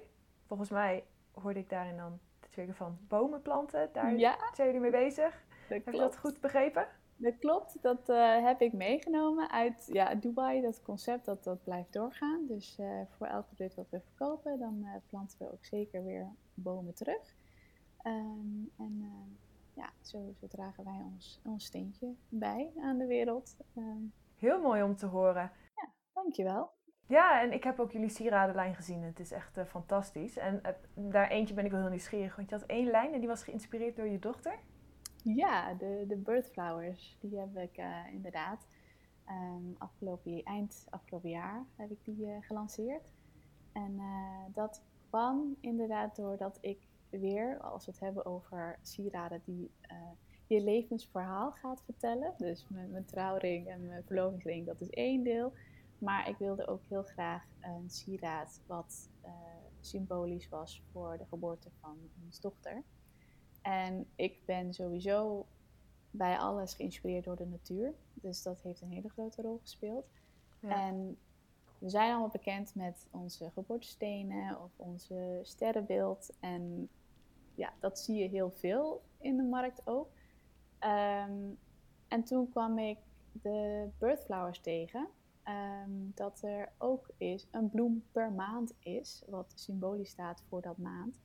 Volgens 0.46 0.70
mij 0.70 1.04
hoorde 1.32 1.58
ik 1.58 1.68
daarin 1.68 1.96
dan 1.96 2.18
de 2.40 2.48
trigger 2.48 2.74
van 2.74 2.98
bomen 3.08 3.42
planten. 3.42 3.90
Daar 3.92 4.16
ja, 4.16 4.36
zijn 4.54 4.66
jullie 4.66 4.82
mee 4.82 5.04
bezig. 5.04 5.44
Heb 5.68 5.84
je 5.84 5.90
klopt. 5.90 5.98
dat 5.98 6.18
goed 6.18 6.40
begrepen? 6.40 6.86
Dat 7.16 7.38
klopt, 7.38 7.82
dat 7.82 8.08
eh, 8.08 8.44
heb 8.44 8.60
ik 8.60 8.72
meegenomen 8.72 9.50
uit 9.50 9.88
ja, 9.92 10.14
Dubai. 10.14 10.60
Dat 10.60 10.82
concept 10.82 11.24
dat, 11.24 11.44
dat 11.44 11.64
blijft 11.64 11.92
doorgaan. 11.92 12.46
Dus 12.46 12.78
eh, 12.78 13.00
voor 13.08 13.26
elk 13.26 13.46
product 13.46 13.74
wat 13.74 13.90
we 13.90 14.00
verkopen, 14.00 14.58
dan 14.58 14.86
planten 15.06 15.38
we 15.38 15.52
ook 15.52 15.64
zeker 15.64 16.04
weer 16.04 16.28
bomen 16.54 16.94
terug. 16.94 17.34
Ehm, 18.02 18.64
en 18.76 18.98
eh, 19.00 19.36
ja, 19.74 19.90
zo, 20.00 20.32
zo 20.40 20.46
dragen 20.46 20.84
wij 20.84 21.02
ons, 21.12 21.40
ons 21.44 21.64
steentje 21.64 22.14
bij 22.28 22.72
aan 22.80 22.98
de 22.98 23.06
wereld. 23.06 23.56
Ehm, 23.74 24.04
Heel 24.36 24.60
mooi 24.60 24.82
om 24.82 24.96
te 24.96 25.06
horen. 25.06 25.50
dankjewel. 26.12 26.70
Ja, 27.06 27.42
en 27.42 27.52
ik 27.52 27.64
heb 27.64 27.78
ook 27.80 27.92
jullie 27.92 28.08
sieradenlijn 28.08 28.74
gezien. 28.74 29.02
Het 29.02 29.20
is 29.20 29.32
echt 29.32 29.56
eh, 29.56 29.64
fantastisch. 29.64 30.36
En 30.36 30.62
eh, 30.62 30.74
daar 30.94 31.28
eentje 31.28 31.54
ben 31.54 31.64
ik 31.64 31.70
wel 31.70 31.80
heel 31.80 31.88
nieuwsgierig. 31.88 32.36
Want 32.36 32.50
je 32.50 32.56
had 32.56 32.66
één 32.66 32.90
lijn 32.90 33.12
en 33.12 33.18
die 33.18 33.28
was 33.28 33.44
geïnspireerd 33.44 33.96
door 33.96 34.08
je 34.08 34.18
dochter. 34.18 34.58
Ja, 35.24 35.74
de, 35.74 36.04
de 36.08 36.16
bird 36.16 36.50
flowers, 36.50 37.16
die 37.20 37.38
heb 37.38 37.56
ik 37.56 37.82
inderdaad 38.12 38.66
ehm, 39.24 39.72
afgelopen, 39.78 40.42
eind 40.42 40.86
afgelopen 40.90 41.30
jaar 41.30 41.66
heb 41.76 41.90
ik 41.90 42.04
die 42.04 42.36
gelanceerd. 42.40 43.12
En 43.72 44.00
dat 44.54 44.82
kwam 45.08 45.56
inderdaad 45.60 46.16
doordat 46.16 46.58
ik 46.60 46.88
weer, 47.20 47.60
als 47.60 47.84
we 47.84 47.90
het 47.90 48.00
hebben 48.00 48.26
over 48.26 48.78
sieraden 48.82 49.42
die 49.44 49.70
eh, 49.80 49.96
je 50.46 50.62
levensverhaal 50.62 51.50
gaat 51.50 51.82
vertellen. 51.84 52.34
Dus 52.36 52.66
mijn, 52.68 52.90
mijn 52.90 53.04
trouwring 53.04 53.68
en 53.68 53.86
mijn 53.86 54.04
verlovingsring, 54.04 54.66
dat 54.66 54.80
is 54.80 54.90
één 54.90 55.22
deel. 55.22 55.52
Maar 55.98 56.28
ik 56.28 56.36
wilde 56.38 56.66
ook 56.66 56.82
heel 56.88 57.02
graag 57.02 57.44
een 57.60 57.90
sieraad 57.90 58.60
wat 58.66 59.10
eh, 59.20 59.30
symbolisch 59.80 60.48
was 60.48 60.82
voor 60.92 61.18
de 61.18 61.24
geboorte 61.24 61.70
van 61.80 61.96
ons 62.24 62.40
dochter. 62.40 62.82
En 63.62 64.06
ik 64.14 64.44
ben 64.44 64.74
sowieso 64.74 65.46
bij 66.10 66.38
alles 66.38 66.74
geïnspireerd 66.74 67.24
door 67.24 67.36
de 67.36 67.46
natuur. 67.46 67.94
Dus 68.14 68.42
dat 68.42 68.62
heeft 68.62 68.80
een 68.80 68.90
hele 68.90 69.08
grote 69.08 69.42
rol 69.42 69.58
gespeeld. 69.62 70.06
Ja. 70.60 70.86
En 70.86 71.18
we 71.78 71.88
zijn 71.88 72.10
allemaal 72.10 72.28
bekend 72.28 72.74
met 72.74 73.06
onze 73.10 73.50
geboortestenen 73.50 74.62
of 74.62 74.70
onze 74.76 75.40
sterrenbeeld. 75.42 76.30
En 76.40 76.88
ja, 77.62 77.72
dat 77.80 77.98
zie 77.98 78.16
je 78.22 78.28
heel 78.28 78.50
veel 78.50 79.02
in 79.18 79.36
de 79.36 79.42
markt 79.42 79.86
ook. 79.86 80.08
Ehm, 80.78 81.50
en 82.08 82.24
toen 82.24 82.48
kwam 82.50 82.78
ik 82.78 82.98
de 83.32 83.88
birdflowers 83.98 84.60
tegen. 84.60 85.08
ehm, 85.42 85.90
dat 86.14 86.42
er 86.42 86.72
ook 86.78 87.10
is 87.16 87.48
een 87.50 87.70
bloem 87.70 88.04
per 88.12 88.32
maand 88.32 88.74
is, 88.78 89.22
wat 89.28 89.52
symbolisch 89.54 90.10
staat 90.10 90.44
voor 90.48 90.62
dat 90.62 90.76
maand. 90.78 91.20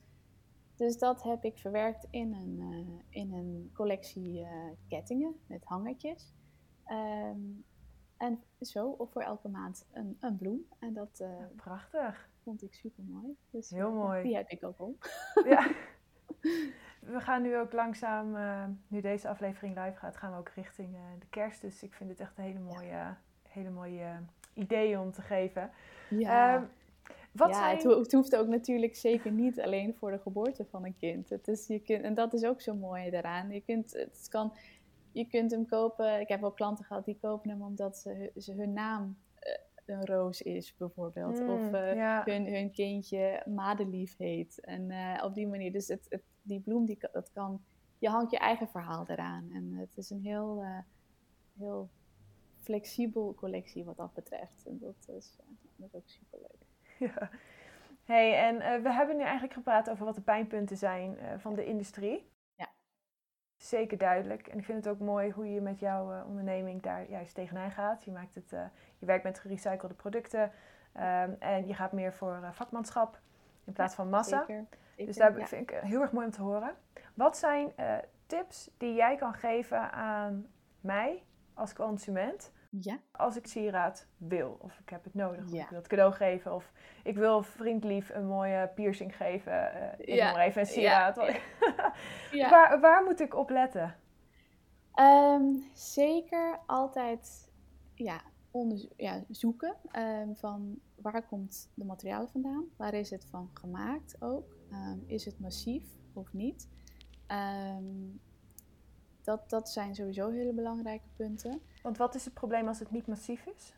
Dus 0.75 0.97
dat 0.97 1.23
heb 1.23 1.43
ik 1.43 1.57
verwerkt 1.57 2.07
in 2.09 2.33
een, 2.33 2.59
eh, 2.71 3.21
in 3.21 3.33
een 3.33 3.71
collectie 3.73 4.41
eh, 4.43 4.49
kettingen 4.87 5.35
met 5.47 5.63
hangertjes. 5.63 6.33
Ehm, 6.83 7.39
en 8.17 8.43
zo, 8.61 8.89
of 8.89 9.11
voor 9.11 9.21
elke 9.21 9.47
maand 9.47 9.85
een, 9.91 10.17
een 10.19 10.37
bloem. 10.37 10.65
En 10.79 10.93
dat 10.93 11.19
eh, 11.19 11.45
Prachtig. 11.55 12.29
vond 12.43 12.61
ik 12.63 12.73
super 12.73 13.03
mooi. 13.03 13.37
Dus 13.49 13.69
Heel 13.69 13.91
mooi. 13.91 14.23
die 14.23 14.35
heb 14.35 14.49
ik 14.49 14.63
ook 14.63 14.79
om. 14.81 14.97
Ja. 15.45 15.71
We 16.99 17.19
gaan 17.19 17.41
nu 17.41 17.57
ook 17.57 17.71
langzaam, 17.71 18.35
uh, 18.35 18.63
nu 18.87 19.01
deze 19.01 19.27
aflevering 19.27 19.77
live 19.77 19.97
gaat, 19.97 20.17
gaan 20.17 20.31
we 20.31 20.37
ook 20.37 20.51
richting 20.55 20.93
uh, 20.93 20.99
de 21.19 21.25
kerst. 21.29 21.61
Dus 21.61 21.83
ik 21.83 21.93
vind 21.93 22.09
het 22.09 22.19
echt 22.19 22.37
een 22.37 22.43
hele 22.43 22.59
mooie, 22.59 22.87
ja. 22.87 23.17
hele 23.49 23.69
mooie 23.69 24.05
ideeën 24.53 24.99
om 24.99 25.11
te 25.11 25.21
geven. 25.21 25.71
Ja. 26.09 26.55
Uh, 26.55 26.61
wat 27.31 27.49
ja, 27.49 27.55
zijn... 27.55 27.75
het, 27.75 27.83
ho 27.83 27.99
het, 27.99 28.11
hoeft 28.11 28.35
ook 28.35 28.47
natuurlijk 28.47 28.95
zeker 28.95 29.31
niet 29.31 29.61
alleen 29.61 29.95
voor 29.95 30.11
de 30.11 30.19
geboorte 30.19 30.65
van 30.65 30.85
een 30.85 30.97
kind. 30.97 31.29
Het 31.29 31.47
is, 31.47 31.67
je 31.67 31.79
kunt, 31.79 32.03
en 32.03 32.13
dat 32.13 32.33
is 32.33 32.43
ook 32.43 32.61
zo 32.61 32.75
mooi 32.75 33.09
daaraan. 33.09 33.49
Je 33.49 33.61
kunt, 33.61 33.93
het 33.93 34.27
kan, 34.29 34.53
je 35.11 35.25
kunt 35.25 35.51
hem 35.51 35.65
kopen. 35.65 36.19
Ik 36.19 36.27
heb 36.27 36.43
ook 36.43 36.55
klanten 36.55 36.85
gehad 36.85 37.05
die 37.05 37.17
kopen 37.21 37.49
hem 37.49 37.61
omdat 37.61 37.97
ze, 37.97 38.31
ze 38.37 38.53
hun 38.53 38.73
naam 38.73 39.17
een 39.89 40.05
roos 40.05 40.41
is, 40.41 40.75
bijvoorbeeld. 40.75 41.39
Mm, 41.39 41.49
of 41.49 41.71
uh, 41.73 42.23
hun, 42.23 42.47
hun 42.53 42.71
kindje 42.71 43.43
Madelief 43.45 44.17
heet. 44.17 44.59
En 44.59 44.89
uh, 44.89 45.21
op 45.23 45.33
die 45.33 45.47
manier. 45.47 45.71
Dus 45.71 45.87
het, 45.87 46.05
het, 46.09 46.23
die 46.41 46.59
bloem, 46.59 46.85
die, 46.85 46.97
dat 47.11 47.31
kan. 47.31 47.61
Je 47.97 48.09
hangt 48.09 48.31
je 48.31 48.37
eigen 48.37 48.67
verhaal 48.67 49.05
eraan. 49.07 49.49
En 49.53 49.73
het 49.73 49.97
is 49.97 50.09
een 50.09 50.21
heel, 50.21 50.63
uh, 50.63 50.79
heel 51.57 51.89
flexibel 52.57 53.33
collectie 53.35 53.85
wat 53.85 53.97
dat 53.97 54.13
betreft. 54.13 54.65
En 54.65 54.77
dat 54.79 55.15
is, 55.15 55.35
dat 55.75 55.87
is 55.87 55.95
ook 55.95 56.07
superleuk. 56.09 56.55
Ja. 56.99 57.29
Hey, 58.03 58.47
en 58.47 58.83
we 58.83 58.93
hebben 58.93 59.15
nu 59.15 59.21
eigenlijk 59.21 59.53
gepraat 59.53 59.89
over 59.89 60.05
wat 60.05 60.15
de 60.15 60.21
pijnpunten 60.21 60.77
zijn 60.77 61.17
van 61.39 61.55
de 61.55 61.65
industrie. 61.65 62.29
Zeker 63.57 63.97
duidelijk. 63.97 64.47
En 64.47 64.57
ik 64.57 64.65
vind 64.65 64.85
het 64.85 64.93
ook 64.93 64.99
mooi 64.99 65.31
hoe 65.31 65.53
je 65.53 65.61
met 65.61 65.79
jouw 65.79 66.25
onderneming 66.25 66.81
daar 66.81 67.09
juist 67.09 67.35
tegenaan 67.35 67.71
gaat. 67.71 68.03
Je 68.03 68.11
maakt 68.11 68.35
het 68.35 68.49
je 68.97 69.05
werkt 69.05 69.23
met 69.23 69.39
gerecyclede 69.39 69.93
producten 69.93 70.41
um, 70.41 71.35
en 71.39 71.67
je 71.67 71.73
gaat 71.73 71.91
meer 71.91 72.13
voor 72.13 72.39
uh, 72.41 72.51
vakmanschap 72.51 73.19
in 73.63 73.73
plaats 73.73 73.95
van 73.95 74.09
massa. 74.09 74.39
Zeker, 74.39 74.65
zeker, 74.89 75.05
dus 75.05 75.15
daar 75.15 75.33
vind 75.33 75.71
ik 75.71 75.77
heel 75.81 76.01
erg 76.01 76.11
mooi 76.11 76.25
om 76.25 76.31
te 76.31 76.41
horen. 76.41 76.75
Wat 77.13 77.37
zijn 77.37 77.73
uh, 77.79 77.95
tips 78.25 78.71
die 78.77 78.93
jij 78.93 79.15
kan 79.15 79.33
geven 79.33 79.91
aan 79.91 80.47
mij 80.81 81.23
als 81.53 81.73
consument? 81.73 82.51
Ja. 82.69 82.99
Als 83.11 83.35
ik 83.35 83.47
sieraad 83.47 84.07
wil, 84.17 84.57
of 84.61 84.79
ik 84.79 84.89
heb 84.89 85.03
het 85.03 85.13
nodig, 85.13 85.45
of 85.45 85.53
ik 85.53 85.69
wil 85.69 85.77
het 85.77 85.87
cadeau 85.87 86.13
geven, 86.13 86.53
of 86.53 86.71
ik 87.03 87.15
wil 87.15 87.43
vriendlief 87.43 88.09
een 88.09 88.27
mooie 88.27 88.71
piercing 88.75 89.15
geven. 89.15 89.53
Uh, 89.53 89.83
ik 89.97 90.15
ja. 90.15 90.31
maar 90.31 90.45
even 90.45 90.61
een 90.61 90.67
sieraad. 90.67 91.15
Ja. 92.31 92.49
waar, 92.53 92.79
waar 92.79 93.03
moet 93.03 93.19
ik 93.19 93.35
op 93.35 93.49
letten? 93.49 93.95
Um, 94.99 95.63
zeker 95.73 96.59
altijd 96.65 97.51
ja, 97.93 98.21
ja, 98.97 99.23
zoeken 99.29 99.75
um, 99.91 100.35
van 100.35 100.79
waar 100.95 101.27
komt 101.27 101.71
de 101.73 101.85
materialen 101.85 102.29
vandaan, 102.29 102.65
waar 102.75 102.93
is 102.93 103.09
het 103.09 103.25
van 103.25 103.49
gemaakt 103.53 104.15
ook, 104.19 104.55
um, 104.71 105.03
is 105.05 105.25
het 105.25 105.39
massief 105.39 105.83
of 106.13 106.33
niet. 106.33 106.67
Dat, 109.21 109.49
dat 109.49 109.69
zijn 109.69 109.95
sowieso 109.95 110.29
hele 110.29 110.53
belangrijke 110.53 111.07
punten. 111.15 111.61
Want 111.87 111.99
wat 111.99 112.15
is 112.15 112.25
het 112.25 112.33
probleem 112.33 112.67
als 112.67 112.79
het 112.79 112.91
niet 112.91 113.07
massief 113.07 113.45
is? 113.45 113.75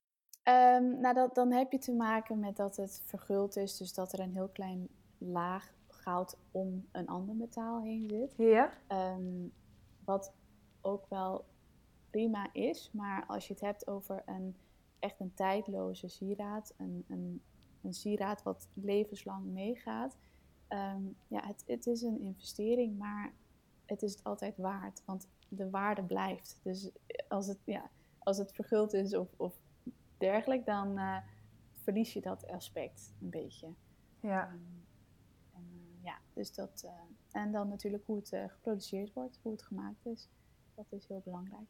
nou, 1.02 1.14
dat, 1.14 1.36
dan 1.36 1.52
heb 1.52 1.72
je 1.72 1.78
te 1.78 1.94
maken 1.94 2.40
met 2.40 2.56
dat 2.56 2.76
het 2.76 3.02
verguld 3.06 3.56
is, 3.56 3.78
dus 3.78 3.94
dat 3.94 4.14
er 4.14 4.20
een 4.20 4.34
heel 4.34 4.48
klein 4.48 4.88
laag 5.18 5.74
goud 5.88 6.38
om 6.52 6.88
een 6.92 7.08
ander 7.08 7.36
metaal 7.36 7.82
heen 7.82 8.10
zit. 8.10 8.34
Ja. 8.38 8.74
wat 10.06 10.34
ook 10.82 11.06
wel 11.10 11.46
prima 12.10 12.54
is, 12.54 12.92
maar 12.94 13.26
als 13.28 13.48
je 13.48 13.54
het 13.54 13.62
hebt 13.62 13.88
over 13.88 14.24
een 14.26 14.56
echt 15.00 15.20
een 15.20 15.34
tijdloze 15.34 16.08
sieraad, 16.08 16.74
een, 16.78 17.06
een, 17.08 17.42
een 17.82 17.94
sieraad 17.94 18.44
wat 18.44 18.68
levenslang 18.74 19.46
meegaat. 19.46 20.18
Ehm, 20.68 21.04
ja, 21.28 21.48
het, 21.48 21.64
het 21.68 21.88
is 21.88 22.02
een 22.02 22.20
investering, 22.20 22.98
maar 22.98 23.34
het 23.86 24.02
is 24.02 24.12
het 24.12 24.24
altijd 24.24 24.58
waard, 24.58 25.02
want 25.06 25.28
de 25.50 25.70
waarde 25.70 26.04
blijft. 26.04 26.60
Dus 26.64 26.92
als 27.28 27.48
het, 27.48 27.58
ja, 27.64 27.90
als 28.20 28.38
het 28.38 28.52
verguld 28.52 28.94
is 28.94 29.16
of, 29.16 29.28
of 29.38 29.60
dergelijk, 30.18 30.66
dan 30.66 30.98
uh, 30.98 31.18
verlies 31.74 32.14
je 32.14 32.22
dat 32.22 32.48
aspect 32.48 33.14
een 33.22 33.30
beetje. 33.30 33.74
Ja. 34.20 34.48
Um, 34.52 34.86
en, 35.54 35.64
uh, 35.74 36.04
ja, 36.04 36.18
dus 36.34 36.54
dat. 36.54 36.84
Uh, 36.86 36.92
en 37.42 37.52
dan 37.52 37.68
natuurlijk 37.68 38.04
hoe 38.06 38.18
het 38.18 38.36
geproduceerd 38.48 39.14
wordt, 39.14 39.40
hoe 39.42 39.52
het 39.52 39.64
gemaakt 39.64 40.06
is. 40.06 40.30
Dat 40.76 40.86
is 40.90 41.08
heel 41.08 41.22
belangrijk. 41.24 41.68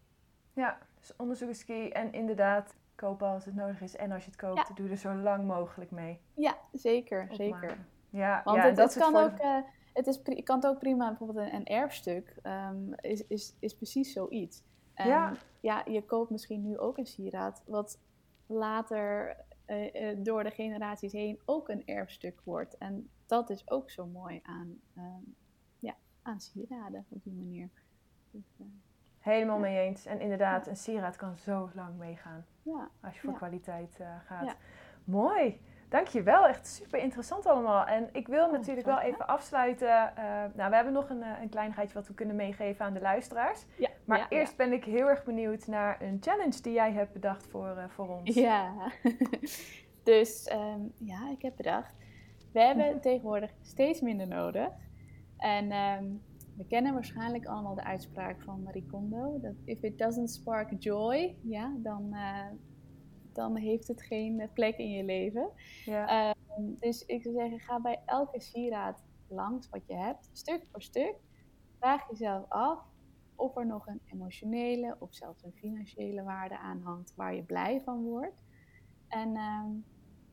Ja, 0.54 0.78
dus 1.00 1.16
onderzoek 1.16 1.50
is 1.50 1.66
key. 1.66 1.92
En 1.92 2.14
inderdaad, 2.14 2.76
kopen 2.96 3.28
als 3.28 3.46
het 3.46 3.56
nodig 3.56 3.82
is. 3.82 3.96
En 3.96 4.12
als 4.12 4.24
je 4.24 4.32
het 4.32 4.40
koopt, 4.40 4.76
doe 4.76 4.90
er 4.90 4.98
zo 4.98 5.16
lang 5.16 5.48
mogelijk 5.48 5.92
mee. 5.92 6.20
Ja, 6.34 6.58
zeker. 6.74 7.28
zeker. 7.32 7.78
Ja, 8.10 8.42
Want 8.44 8.58
ja, 8.58 8.64
het, 8.64 8.76
dat 8.76 8.94
het 8.94 9.04
kan 9.04 9.16
ook, 9.16 9.66
het 9.94 10.08
is, 10.08 10.44
kan 10.44 10.56
het 10.56 10.68
ook 10.68 10.80
prima, 10.80 11.08
bijvoorbeeld 11.08 11.48
een, 11.48 11.54
een 11.56 11.66
erfstuk, 11.66 12.36
um, 12.44 12.94
is, 12.96 13.28
is, 13.28 13.56
is 13.60 13.76
precies 13.76 14.14
zoiets. 14.14 14.64
En, 15.00 15.08
ja. 15.08 15.34
ja, 15.60 15.84
je 15.86 16.06
koopt 16.06 16.30
misschien 16.30 16.62
nu 16.62 16.78
ook 16.78 16.98
een 16.98 17.06
sieraad, 17.06 17.64
wat 17.66 18.00
later 18.46 19.38
uh, 19.68 19.94
uh, 19.94 20.18
door 20.24 20.44
de 20.44 20.52
generaties 20.52 21.12
heen 21.12 21.40
ook 21.46 21.70
een 21.70 21.86
erfstuk 21.86 22.42
wordt. 22.44 22.78
En 22.78 23.10
dat 23.26 23.50
is 23.50 23.70
ook 23.70 23.90
zo 23.90 24.06
mooi 24.06 24.40
aan, 24.44 24.80
um, 24.98 25.36
ja, 25.80 25.96
aan 26.22 26.40
sieraden 26.40 27.06
op 27.10 27.24
die 27.24 27.34
manier. 27.34 27.70
Dus, 28.32 28.58
Helemaal 29.20 29.56
ja. 29.56 29.62
mee 29.62 29.88
eens. 29.88 30.06
En 30.06 30.20
inderdaad, 30.20 30.68
een 30.68 30.78
sieraad 30.78 31.16
kan 31.16 31.38
zo 31.38 31.70
lang 31.74 31.98
meegaan. 31.98 32.46
Ja. 32.62 32.90
Als 33.02 33.16
je 33.16 33.22
voor 33.22 33.34
kwaliteit 33.34 34.00
gaat. 34.26 34.56
Mooi. 35.04 35.60
Dankjewel. 35.90 36.48
Echt 36.48 36.68
super 36.68 37.00
interessant 37.00 37.46
allemaal. 37.46 37.86
En 37.86 38.10
ik 38.12 38.28
wil 38.28 38.50
Oh, 38.50 38.52
natuurlijk 38.52 38.88
wel 38.88 39.00
even 39.00 39.28
afsluiten. 39.28 39.88
Uh, 39.88 40.24
nou, 40.56 40.70
we 40.70 40.76
hebben 40.76 40.94
nog 40.94 41.10
een, 41.10 41.22
een 41.42 41.50
kleinigheidje 41.50 41.94
wat 41.94 42.08
we 42.08 42.14
kunnen 42.14 42.36
meegeven 42.36 42.86
aan 42.86 42.94
de 42.94 43.02
luisteraars. 43.02 43.66
Ja. 43.78 43.90
Maar 44.06 44.26
eerst 44.30 44.56
ben 44.56 44.72
ik 44.72 44.84
heel 44.84 45.10
erg 45.10 45.24
benieuwd 45.24 45.68
naar 45.68 46.02
een 46.02 46.18
challenge 46.22 46.62
die 46.62 46.74
jij 46.74 46.92
hebt 46.92 47.14
bedacht 47.14 47.48
voor, 47.48 47.76
uh, 47.78 47.84
voor 47.88 48.08
ons. 48.08 48.36
Ja. 48.36 48.74
dus 50.04 50.52
um, 50.52 50.94
ja, 50.98 51.30
ik 51.32 51.42
heb 51.42 51.56
bedacht. 51.56 51.96
We 52.54 52.60
hebben 52.60 53.02
tegenwoordig 53.02 53.52
steeds 53.62 54.02
minder 54.02 54.28
nodig. 54.28 54.70
En 55.38 55.72
um, 55.72 56.22
we 56.58 56.66
kennen 56.68 56.94
waarschijnlijk 56.94 57.46
allemaal 57.46 57.76
de 57.76 57.84
uitspraak 57.84 58.42
van 58.42 58.64
Marie 58.64 58.86
Kondo. 58.86 59.40
Dat 59.42 59.56
if 59.64 59.82
it 59.82 59.98
doesn't 59.98 60.32
spark 60.32 60.74
joy, 60.78 61.36
ja, 61.42 61.74
dan, 61.78 62.10
uh, 62.12 62.46
dan 63.34 63.56
heeft 63.56 63.88
het 63.88 64.02
geen 64.02 64.50
plek 64.54 64.78
in 64.78 64.90
je 64.90 65.04
leven. 65.04 65.50
Ja. 65.86 66.30
Um, 66.58 66.78
dus 66.80 67.06
ik 67.06 67.22
zou 67.22 67.36
zeggen, 67.36 67.60
ga 67.60 67.82
bij 67.82 68.02
elke 68.06 68.40
sieraad 68.40 69.04
langs 69.28 69.70
wat 69.70 69.88
je 69.88 69.96
hebt, 69.96 70.30
stuk 70.32 70.66
voor 70.72 70.82
stuk. 70.82 71.16
Vraag 71.78 72.10
jezelf 72.10 72.46
af 72.50 72.80
of 73.36 73.56
er 73.56 73.66
nog 73.66 73.88
een 73.88 74.02
emotionele 74.06 74.96
of 75.00 75.14
zelfs 75.14 75.44
een 75.44 75.54
financiële 75.54 76.24
waarde 76.24 76.58
aan 76.58 76.82
hangt 76.82 77.14
waar 77.16 77.36
je 77.36 77.44
blij 77.44 77.82
van 77.82 78.04
wordt. 78.04 78.42
En 79.08 79.38
um, 79.38 79.86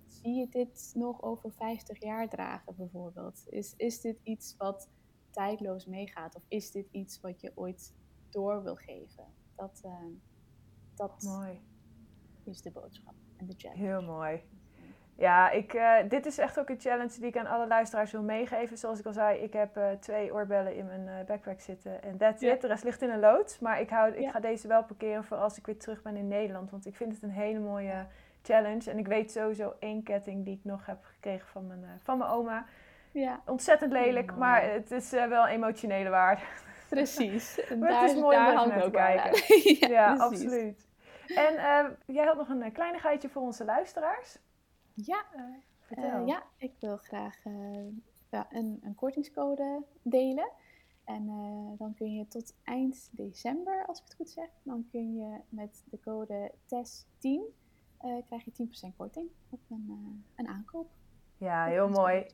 zie 0.07 0.35
je 0.35 0.49
dit 0.49 0.93
nog 0.95 1.23
over 1.23 1.53
50 1.53 2.03
jaar 2.03 2.29
dragen 2.29 2.77
bijvoorbeeld? 2.77 3.45
Is, 3.49 3.75
is 3.77 4.01
dit 4.01 4.21
iets 4.23 4.55
wat 4.59 4.91
tijdloos 5.31 5.87
meegaat? 5.87 6.37
Of 6.37 6.43
is 6.49 6.71
dit 6.71 6.89
iets 6.91 7.21
wat 7.21 7.41
je 7.41 7.53
ooit 7.55 7.95
door 8.31 8.63
wil 8.63 8.77
geven? 8.77 9.25
Dat, 9.55 9.83
uh, 9.85 9.93
dat 10.95 11.23
mooi. 11.23 11.61
Is 12.47 12.63
de 12.63 12.71
boodschap 12.71 13.15
en 13.37 13.47
de 13.47 13.55
challenge. 13.57 13.83
Heel 13.83 14.03
mooi. 14.03 14.43
Ja, 15.19 15.51
ik, 15.51 15.75
uh, 15.75 15.97
dit 16.09 16.27
is 16.27 16.39
echt 16.39 16.59
ook 16.59 16.69
een 16.69 16.81
challenge 16.81 17.19
die 17.19 17.27
ik 17.27 17.37
aan 17.37 17.47
alle 17.47 17.67
luisteraars 17.67 18.13
wil 18.13 18.23
meegeven. 18.23 18.79
Zoals 18.79 18.99
ik 18.99 19.07
al 19.07 19.13
zei, 19.13 19.39
ik 19.39 19.53
heb 19.53 19.77
uh, 19.77 19.91
twee 19.91 20.33
oorbellen 20.33 20.77
in 20.77 20.87
mijn 20.87 21.27
backpack 21.27 21.61
zitten. 21.61 22.03
En 22.03 22.17
that's 22.17 22.41
ja. 22.41 22.53
it. 22.53 22.61
De 22.61 22.67
rest 22.67 22.85
ligt 22.85 23.03
in 23.03 23.11
een 23.11 23.21
loods. 23.21 23.59
Maar 23.59 23.81
ik, 23.81 23.91
hou, 23.91 24.13
ik 24.13 24.31
ga 24.31 24.41
deze 24.41 24.69
wel 24.69 24.85
parkeren 24.85 25.25
voor 25.25 25.37
als 25.37 25.59
ik 25.59 25.67
weer 25.67 25.79
terug 25.79 26.03
ben 26.03 26.17
in 26.17 26.29
Nederland. 26.29 26.71
Want 26.71 26.87
ik 26.87 26.97
vind 26.97 27.13
het 27.13 27.23
een 27.23 27.31
hele 27.31 27.59
mooie 27.59 28.07
challenge. 28.43 28.91
En 28.91 28.99
ik 28.99 29.07
weet 29.07 29.33
sowieso 29.33 29.75
één 29.79 30.03
ketting 30.03 30.45
die 30.45 30.55
ik 30.55 30.65
nog 30.65 30.87
heb 30.87 30.99
gekregen 31.03 31.49
van 31.49 31.67
mijn, 31.67 31.85
van 32.03 32.19
mijn 32.19 32.31
oma. 32.31 32.67
Ja. 33.11 33.41
Ontzettend 33.47 33.93
lelijk, 33.93 34.31
oh. 34.31 34.37
maar 34.37 34.71
het 34.73 34.91
is 34.91 35.13
uh, 35.13 35.27
wel 35.27 35.47
emotionele 35.47 36.09
waarde. 36.09 36.43
Precies. 36.89 37.59
En 37.69 37.79
maar 37.79 37.89
daar, 37.89 38.03
het 38.03 38.11
is 38.11 38.21
mooi 38.21 38.37
om 38.37 38.69
naar 38.69 38.83
te 38.83 38.91
kijken. 38.91 39.43
ja, 39.81 39.89
ja 39.89 40.15
absoluut. 40.17 40.86
En 41.35 41.55
uh, 41.55 41.91
jij 42.17 42.25
had 42.25 42.37
nog 42.37 42.49
een 42.49 42.73
kleinigheidje 42.73 43.29
voor 43.29 43.43
onze 43.43 43.65
luisteraars. 43.65 44.39
Ja, 44.95 45.25
uh, 45.37 45.43
vertel. 45.81 46.27
ja 46.27 46.43
ik 46.59 46.73
wil 46.81 46.97
graag 46.97 47.43
ja, 48.31 48.47
een, 48.51 48.81
een 48.83 48.95
kortingscode 48.95 49.83
delen. 50.03 50.51
En 51.05 51.27
dan 51.79 51.95
kun 51.95 52.15
je 52.15 52.29
tot 52.29 52.55
eind 52.65 53.09
december, 53.13 53.87
als 53.87 53.99
ik 53.99 54.05
het 54.05 54.15
goed 54.15 54.31
zeg, 54.31 54.49
dan 54.63 54.87
kun 54.91 55.15
je 55.15 55.41
met 55.49 55.85
de 55.91 56.01
code 56.01 56.53
TES10 56.65 57.55
krijg 58.27 58.45
je 58.45 58.91
10% 58.93 58.97
korting 58.97 59.29
op 59.51 59.61
een, 59.71 60.25
een 60.37 60.49
aankoop. 60.49 60.91
Ja, 61.39 61.65
heel 61.65 61.89
mooi. 61.89 62.27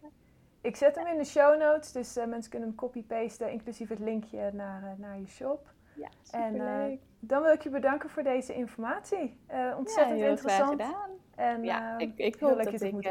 Ik 0.61 0.77
zet 0.77 0.97
hem 0.97 1.07
in 1.07 1.19
de 1.19 1.25
show 1.25 1.59
notes, 1.59 1.93
dus 1.93 2.17
uh, 2.17 2.27
mensen 2.27 2.51
kunnen 2.51 2.69
hem 2.69 2.79
copy-pasten, 2.79 3.53
inclusief 3.53 3.89
het 3.89 3.99
linkje 3.99 4.53
naar, 4.53 4.83
uh, 4.83 4.99
naar 4.99 5.19
je 5.19 5.27
shop. 5.27 5.73
Ja, 5.97 6.09
superleuk. 6.23 6.61
En 6.61 6.93
uh, 6.93 6.99
dan 7.25 7.43
wil 7.43 7.53
ik 7.53 7.63
je 7.63 7.71
bedanken 7.71 8.11
voor 8.11 8.23
deze 8.23 8.55
informatie. 8.55 9.39
ontzettend 9.77 10.19
ja, 10.19 10.25
heel 10.25 10.31
interessant. 10.31 10.75
Graag 10.75 10.89
gedaan. 10.89 11.11
En, 11.35 11.63
ja, 11.65 11.99
ik, 11.99 12.13
ik 12.17 12.41
hoop 12.41 12.63
dat 12.63 12.83
ik 12.83 13.05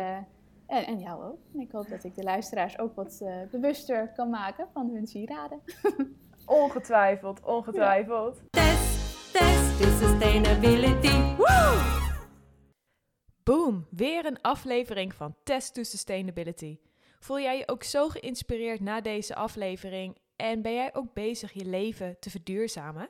En, 0.67 0.85
en 0.85 0.99
jou 0.99 1.23
ook. 1.23 1.37
En 1.53 1.59
ik 1.59 1.71
hoop 1.71 1.89
dat 1.89 2.03
ik 2.03 2.15
de 2.15 2.23
luisteraars 2.23 2.79
ook 2.79 2.95
wat 2.95 3.21
eh, 3.21 3.35
bewuster 3.51 4.11
kan 4.15 4.29
maken 4.29 4.67
van 4.73 4.89
hun 4.89 5.07
sieraden. 5.07 5.61
Ongetwijfeld, 6.45 7.43
ongetwijfeld. 7.43 8.41
Test, 8.49 9.31
test 9.33 9.79
is 9.79 9.99
sustainability. 9.99 11.35
Woo! 11.37 11.99
Boom, 13.43 13.85
weer 13.89 14.25
een 14.25 14.41
aflevering 14.41 15.13
van 15.13 15.35
Test 15.43 15.73
to 15.73 15.83
Sustainability. 15.83 16.77
Voel 17.19 17.39
jij 17.39 17.57
je 17.57 17.67
ook 17.67 17.83
zo 17.83 18.09
geïnspireerd 18.09 18.79
na 18.79 19.01
deze 19.01 19.35
aflevering 19.35 20.17
en 20.35 20.61
ben 20.61 20.73
jij 20.73 20.89
ook 20.93 21.13
bezig 21.13 21.51
je 21.51 21.65
leven 21.65 22.19
te 22.19 22.29
verduurzamen? 22.29 23.09